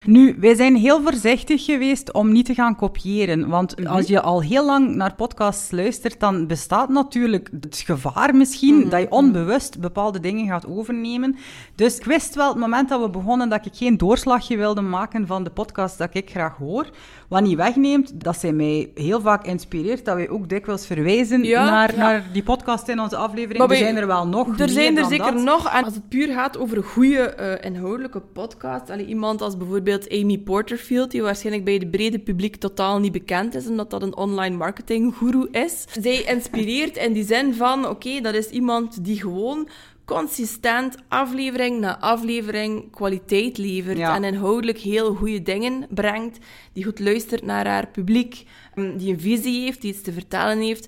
Nu, 0.05 0.35
wij 0.39 0.55
zijn 0.55 0.75
heel 0.75 1.01
voorzichtig 1.01 1.65
geweest 1.65 2.13
om 2.13 2.31
niet 2.31 2.45
te 2.45 2.53
gaan 2.53 2.75
kopiëren. 2.75 3.47
Want 3.49 3.85
als 3.87 4.07
je 4.07 4.21
al 4.21 4.41
heel 4.41 4.65
lang 4.65 4.95
naar 4.95 5.15
podcasts 5.15 5.71
luistert, 5.71 6.19
dan 6.19 6.47
bestaat 6.47 6.89
natuurlijk 6.89 7.49
het 7.61 7.83
gevaar 7.85 8.35
misschien 8.35 8.89
dat 8.89 8.99
je 9.01 9.11
onbewust 9.11 9.79
bepaalde 9.79 10.19
dingen 10.19 10.47
gaat 10.47 10.67
overnemen. 10.67 11.35
Dus 11.75 11.97
ik 11.97 12.05
wist 12.05 12.35
wel, 12.35 12.47
het 12.49 12.57
moment 12.57 12.89
dat 12.89 13.01
we 13.01 13.09
begonnen, 13.09 13.49
dat 13.49 13.65
ik 13.65 13.75
geen 13.75 13.97
doorslagje 13.97 14.57
wilde 14.57 14.81
maken 14.81 15.27
van 15.27 15.43
de 15.43 15.49
podcast 15.49 15.97
dat 15.97 16.09
ik 16.11 16.29
graag 16.29 16.57
hoor. 16.57 16.89
Wat 17.27 17.41
niet 17.41 17.57
wegneemt, 17.57 18.23
dat 18.23 18.37
zij 18.39 18.53
mij 18.53 18.91
heel 18.95 19.21
vaak 19.21 19.45
inspireert, 19.45 20.05
dat 20.05 20.15
wij 20.15 20.29
ook 20.29 20.49
dikwijls 20.49 20.85
verwijzen 20.85 21.43
Ja, 21.43 21.65
naar, 21.69 21.91
ja. 21.91 21.97
naar 21.97 22.29
die 22.33 22.43
podcast 22.43 22.87
in 22.87 22.99
onze 22.99 23.15
aflevering. 23.15 23.57
Maar 23.57 23.69
er 23.69 23.77
zijn 23.77 23.97
er 23.97 24.07
wel 24.07 24.27
nog 24.27 24.59
Er 24.59 24.69
zijn 24.69 24.97
er 24.97 25.05
zeker 25.05 25.33
dat. 25.33 25.43
nog. 25.43 25.69
En 25.69 25.83
als 25.83 25.93
het 25.93 26.09
puur 26.09 26.27
gaat 26.33 26.57
over 26.57 26.77
een 26.77 26.83
goede 26.83 27.17
eh, 27.19 27.65
inhoudelijke 27.71 28.19
podcast. 28.19 28.89
Allee, 28.89 29.05
iemand 29.05 29.41
als 29.41 29.57
bijvoorbeeld 29.57 29.89
Amy 29.99 30.37
Porterfield, 30.37 31.11
die 31.11 31.21
waarschijnlijk 31.21 31.65
bij 31.65 31.73
het 31.73 31.91
brede 31.91 32.19
publiek 32.19 32.55
totaal 32.55 32.99
niet 32.99 33.11
bekend 33.11 33.55
is, 33.55 33.67
omdat 33.67 33.89
dat 33.89 34.01
een 34.01 34.15
online 34.15 34.57
marketing 34.57 35.15
guru 35.15 35.47
is. 35.51 35.85
Zij 35.99 36.21
inspireert 36.21 36.97
in 36.97 37.13
die 37.13 37.25
zin 37.25 37.53
van, 37.53 37.87
oké, 37.87 38.21
dat 38.21 38.33
is 38.33 38.49
iemand 38.49 39.05
die 39.05 39.19
gewoon 39.19 39.69
consistent 40.15 40.95
aflevering 41.07 41.79
na 41.79 41.99
aflevering 41.99 42.91
kwaliteit 42.91 43.57
levert 43.57 43.97
Ja. 43.97 44.15
en 44.15 44.23
inhoudelijk 44.23 44.77
heel 44.77 45.13
goede 45.15 45.41
dingen 45.41 45.85
brengt, 45.89 46.37
die 46.73 46.83
goed 46.83 46.99
luistert 46.99 47.43
naar 47.43 47.67
haar 47.67 47.87
publiek, 47.87 48.43
mm, 48.75 48.97
die 48.97 49.13
een 49.13 49.19
visie 49.19 49.63
heeft, 49.63 49.81
die 49.81 49.91
iets 49.93 50.01
te 50.01 50.11
vertellen 50.13 50.59
heeft. 50.59 50.87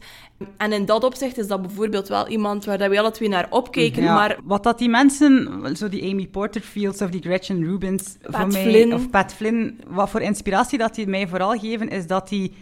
En 0.58 0.72
in 0.74 0.86
dat 0.86 1.04
opzicht 1.04 1.38
is 1.38 1.48
dat 1.48 1.62
bijvoorbeeld 1.62 2.08
wel 2.08 2.28
iemand 2.28 2.66
waar 2.66 2.78
dat 2.78 2.90
we 2.90 3.00
alle 3.00 3.12
twee 3.12 3.30
naar 3.30 3.48
opkijken, 3.50 4.04
Ja, 4.04 4.14
maar 4.14 4.38
Wat 4.44 4.64
dat 4.64 4.78
die 4.78 4.90
mensen, 4.90 5.62
zo 5.78 5.90
die 5.90 6.12
Amy 6.12 6.28
Porterfields 6.28 7.02
of 7.02 7.10
die 7.10 7.22
Gretchen 7.22 7.64
Rubins, 7.64 8.18
voor 8.22 8.48
mij, 8.48 8.64
Flynn. 8.64 8.94
of 8.94 9.10
Pat 9.10 9.34
Flynn, 9.34 9.80
wat 9.88 10.10
voor 10.10 10.22
inspiratie 10.22 10.78
dat 10.78 10.96
die 10.96 11.08
mij 11.08 11.28
vooral 11.28 11.60
geven, 11.60 11.90
is 11.90 12.08
dat 12.08 12.30
die 12.30 12.54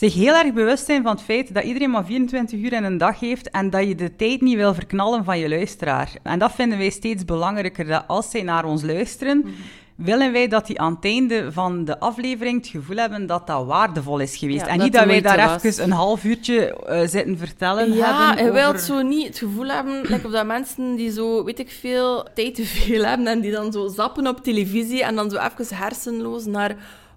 zich 0.00 0.14
heel 0.14 0.34
erg 0.34 0.52
bewust 0.52 0.84
zijn 0.86 1.02
van 1.02 1.12
het 1.12 1.22
feit 1.24 1.54
dat 1.54 1.64
iedereen 1.64 1.90
maar 1.90 2.04
24 2.04 2.58
uur 2.60 2.72
in 2.72 2.84
een 2.84 2.98
dag 2.98 3.20
heeft 3.20 3.50
en 3.50 3.70
dat 3.70 3.86
je 3.88 3.94
de 3.94 4.16
tijd 4.16 4.40
niet 4.40 4.56
wil 4.56 4.74
verknallen 4.74 5.24
van 5.24 5.38
je 5.38 5.48
luisteraar. 5.48 6.10
En 6.22 6.38
dat 6.38 6.52
vinden 6.52 6.78
wij 6.78 6.90
steeds 6.90 7.24
belangrijker, 7.24 7.86
dat 7.86 8.04
als 8.06 8.30
zij 8.30 8.42
naar 8.42 8.64
ons 8.64 8.82
luisteren, 8.82 9.38
Mhm. 9.38 9.48
willen 9.94 10.32
wij 10.32 10.48
dat 10.48 10.66
die 10.66 10.80
aan 10.80 10.94
het 10.94 11.04
einde 11.04 11.52
van 11.52 11.84
de 11.84 11.98
aflevering 11.98 12.56
het 12.58 12.66
gevoel 12.70 12.96
hebben 12.96 13.26
dat 13.26 13.46
dat 13.46 13.66
waardevol 13.66 14.18
is 14.18 14.36
geweest. 14.36 14.60
Ja, 14.60 14.66
en 14.66 14.74
dat 14.76 14.84
niet 14.84 14.92
dat 14.92 15.04
wij 15.04 15.20
daar 15.20 15.48
was. 15.48 15.62
even 15.62 15.84
een 15.84 15.90
half 15.92 16.24
uurtje 16.24 16.76
eh, 16.86 17.08
zitten 17.08 17.38
vertellen 17.38 17.92
ja, 17.94 18.26
hebben 18.26 18.44
je 18.44 18.52
wilt 18.52 18.80
zo 18.80 19.02
niet 19.02 19.26
het 19.26 19.38
gevoel 19.38 19.66
hebben, 19.68 20.00
like 20.02 20.26
of 20.26 20.32
dat 20.32 20.46
mensen 20.46 20.96
die 20.96 21.10
zo, 21.10 21.44
weet 21.44 21.58
ik 21.58 21.70
veel, 21.80 22.26
tijd 22.34 22.54
te 22.54 22.64
veel 22.64 23.04
hebben 23.04 23.26
en 23.26 23.40
die 23.40 23.52
dan 23.52 23.72
zo 23.72 23.88
zappen 23.88 24.26
op 24.26 24.42
televisie 24.44 25.04
en 25.04 25.14
dan 25.14 25.30
zo 25.30 25.36
even 25.36 25.76
hersenloos 25.76 26.44
naar 26.46 26.76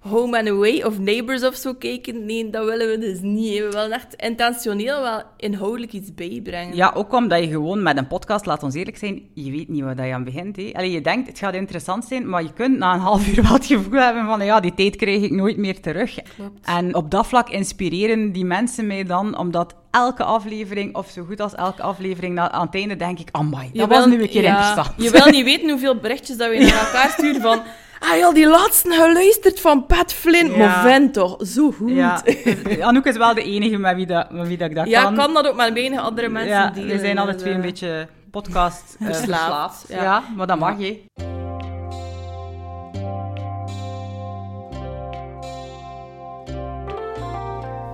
Home 0.09 0.37
and 0.37 0.47
Away 0.49 0.83
of 0.83 0.99
Neighbors 0.99 1.43
of 1.43 1.55
zo 1.55 1.73
kijken. 1.73 2.25
Nee, 2.25 2.49
dat 2.49 2.65
willen 2.65 2.89
we 2.89 2.97
dus 2.97 3.19
niet. 3.21 3.57
We 3.59 3.69
willen 3.69 3.91
echt 3.91 4.13
intentioneel 4.15 5.01
wel 5.01 5.21
inhoudelijk 5.37 5.93
iets 5.93 6.13
bijbrengen. 6.13 6.75
Ja, 6.75 6.91
ook 6.95 7.13
omdat 7.13 7.39
je 7.39 7.47
gewoon 7.47 7.83
met 7.83 7.97
een 7.97 8.07
podcast, 8.07 8.45
laat 8.45 8.63
ons 8.63 8.75
eerlijk 8.75 8.97
zijn, 8.97 9.21
je 9.33 9.51
weet 9.51 9.69
niet 9.69 9.83
waar 9.83 10.07
je 10.07 10.13
aan 10.13 10.23
begint. 10.23 10.55
Hè. 10.55 10.69
Allee, 10.73 10.91
je 10.91 11.01
denkt, 11.01 11.27
het 11.27 11.37
gaat 11.39 11.53
interessant 11.53 12.05
zijn, 12.05 12.29
maar 12.29 12.43
je 12.43 12.53
kunt 12.53 12.77
na 12.77 12.93
een 12.93 12.99
half 13.09 13.27
uur 13.27 13.43
wel 13.43 13.53
het 13.53 13.65
gevoel 13.65 13.99
hebben 13.99 14.25
van, 14.25 14.45
ja, 14.45 14.59
die 14.59 14.73
tijd 14.73 14.95
krijg 14.95 15.21
ik 15.21 15.31
nooit 15.31 15.57
meer 15.57 15.81
terug. 15.81 16.13
Klopt. 16.35 16.65
En 16.65 16.95
op 16.95 17.11
dat 17.11 17.27
vlak 17.27 17.49
inspireren 17.49 18.31
die 18.31 18.45
mensen 18.45 18.87
mij 18.87 19.03
dan, 19.03 19.37
omdat 19.37 19.75
elke 19.91 20.23
aflevering, 20.23 20.95
of 20.95 21.09
zo 21.09 21.23
goed 21.23 21.39
als 21.39 21.55
elke 21.55 21.81
aflevering, 21.81 22.35
na- 22.35 22.51
aan 22.51 22.65
het 22.65 22.75
einde 22.75 22.95
denk 22.95 23.19
ik, 23.19 23.27
amai, 23.31 23.69
dat 23.73 23.89
was 23.89 24.05
nu 24.05 24.21
een 24.21 24.29
keer 24.29 24.41
ja, 24.43 24.49
interessant. 24.49 25.03
Je 25.03 25.09
wil 25.11 25.31
niet 25.31 25.43
weten 25.45 25.69
hoeveel 25.69 25.95
berichtjes 25.95 26.37
dat 26.37 26.49
we 26.49 26.57
naar 26.57 26.85
elkaar 26.85 27.09
sturen 27.09 27.41
van... 27.41 27.61
Ah, 28.05 28.17
je 28.17 28.25
al 28.25 28.33
die 28.33 28.47
laatste 28.47 28.89
geluisterd 28.91 29.59
van 29.59 29.85
Pat 29.85 30.13
Flynn. 30.13 30.51
Ja. 30.51 30.57
Maar 30.57 30.81
vent 30.81 31.13
toch, 31.13 31.35
zo 31.39 31.71
goed. 31.71 31.91
Ja, 31.91 32.21
dus 32.63 32.79
Anouk 32.79 33.05
is 33.05 33.17
wel 33.17 33.33
de 33.33 33.43
enige 33.43 33.77
met 33.77 33.95
wie, 33.95 34.05
dat, 34.05 34.31
met 34.31 34.47
wie 34.47 34.57
dat 34.57 34.69
ik 34.69 34.75
dat 34.75 34.87
Ja, 34.87 35.03
kan. 35.03 35.15
kan 35.15 35.33
dat 35.33 35.47
ook 35.47 35.55
met 35.55 35.73
weinig 35.73 35.99
andere 35.99 36.29
mensen 36.29 36.51
ja, 36.51 36.69
delen. 36.69 36.89
we 36.89 36.99
zijn 36.99 37.17
alle 37.17 37.35
twee 37.35 37.53
een 37.53 37.59
eh, 37.59 37.65
beetje 37.65 38.07
podcast 38.31 38.95
verslaafd. 38.99 39.85
ja. 39.87 40.03
Ja. 40.03 40.23
maar 40.35 40.47
dat 40.47 40.59
mag 40.59 40.79
je. 40.79 41.01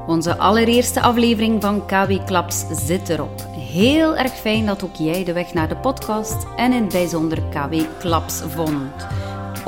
Onze 0.08 0.38
allereerste 0.38 1.02
aflevering 1.02 1.62
van 1.62 1.86
KW 1.86 2.26
Klaps 2.26 2.66
zit 2.86 3.10
erop. 3.10 3.42
Heel 3.56 4.18
erg 4.18 4.32
fijn 4.34 4.66
dat 4.66 4.84
ook 4.84 4.96
jij 4.96 5.24
de 5.24 5.34
weg 5.34 5.54
naar 5.54 5.68
de 5.68 5.76
podcast 5.76 6.46
en 6.56 6.74
in 6.74 6.82
het 6.84 6.92
bijzonder 6.92 7.40
KW 7.50 7.76
Klaps 8.00 8.42
vond. 8.48 9.08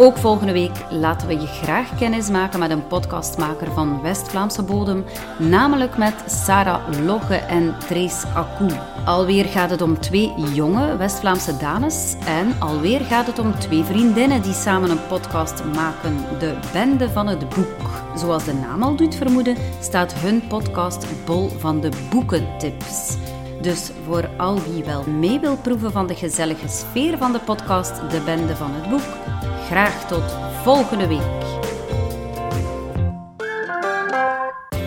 Ook 0.02 0.18
volgende 0.18 0.54
week 0.54 0.86
laten 0.90 1.28
we 1.28 1.34
je 1.34 1.48
graag 1.48 1.98
kennis 1.98 2.30
maken 2.30 2.60
met 2.60 2.70
een 2.70 2.88
podcastmaker 2.88 3.72
van 3.72 4.02
West-Vlaamse 4.02 4.64
bodem, 4.64 5.06
namelijk 5.38 5.98
met 5.98 6.14
Sarah 6.26 7.06
Logge 7.06 7.36
en 7.36 7.76
Trace 7.88 8.28
Akou. 8.28 8.72
Alweer 9.06 9.46
gaat 9.46 9.70
het 9.70 9.82
om 9.82 10.00
twee 10.00 10.34
jonge 10.54 10.98
West-Vlaamse 10.98 11.58
dames 11.58 12.16
en 12.26 12.56
alweer 12.60 13.00
gaat 13.00 13.28
het 13.28 13.40
om 13.40 13.60
twee 13.60 13.84
vriendinnen 13.84 14.42
die 14.42 14.54
samen 14.54 14.90
een 14.90 15.08
podcast 15.08 15.64
maken, 15.76 16.18
de 16.40 16.58
Bende 16.74 17.10
van 17.10 17.28
het 17.28 17.50
Boek. 17.50 17.90
Zoals 18.16 18.46
de 18.46 18.54
naam 18.54 18.84
al 18.84 18.96
doet 18.96 19.16
vermoeden, 19.16 19.58
staat 19.80 20.14
hun 20.14 20.48
podcast 20.48 21.26
bol 21.26 21.50
van 21.50 21.82
de 21.82 21.90
boekentips. 22.10 23.18
Dus 23.62 23.92
voor 24.06 24.30
al 24.38 24.60
wie 24.62 24.84
wel 24.84 25.04
mee 25.04 25.40
wil 25.40 25.58
proeven 25.58 25.92
van 25.92 26.08
de 26.08 26.16
gezellige 26.16 26.68
sfeer 26.68 27.18
van 27.18 27.32
de 27.32 27.40
podcast 27.40 27.96
De 27.96 28.22
Bende 28.26 28.56
van 28.56 28.72
het 28.74 28.90
Boek, 28.90 29.08
graag 29.72 30.08
tot 30.08 30.36
volgende 30.64 31.08
week. 31.08 31.22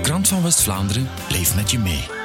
Krant 0.03 0.29
van 0.29 0.43
West-Vlaanderen 0.43 1.09
leeft 1.29 1.55
met 1.55 1.71
je 1.71 1.79
mee. 1.79 2.24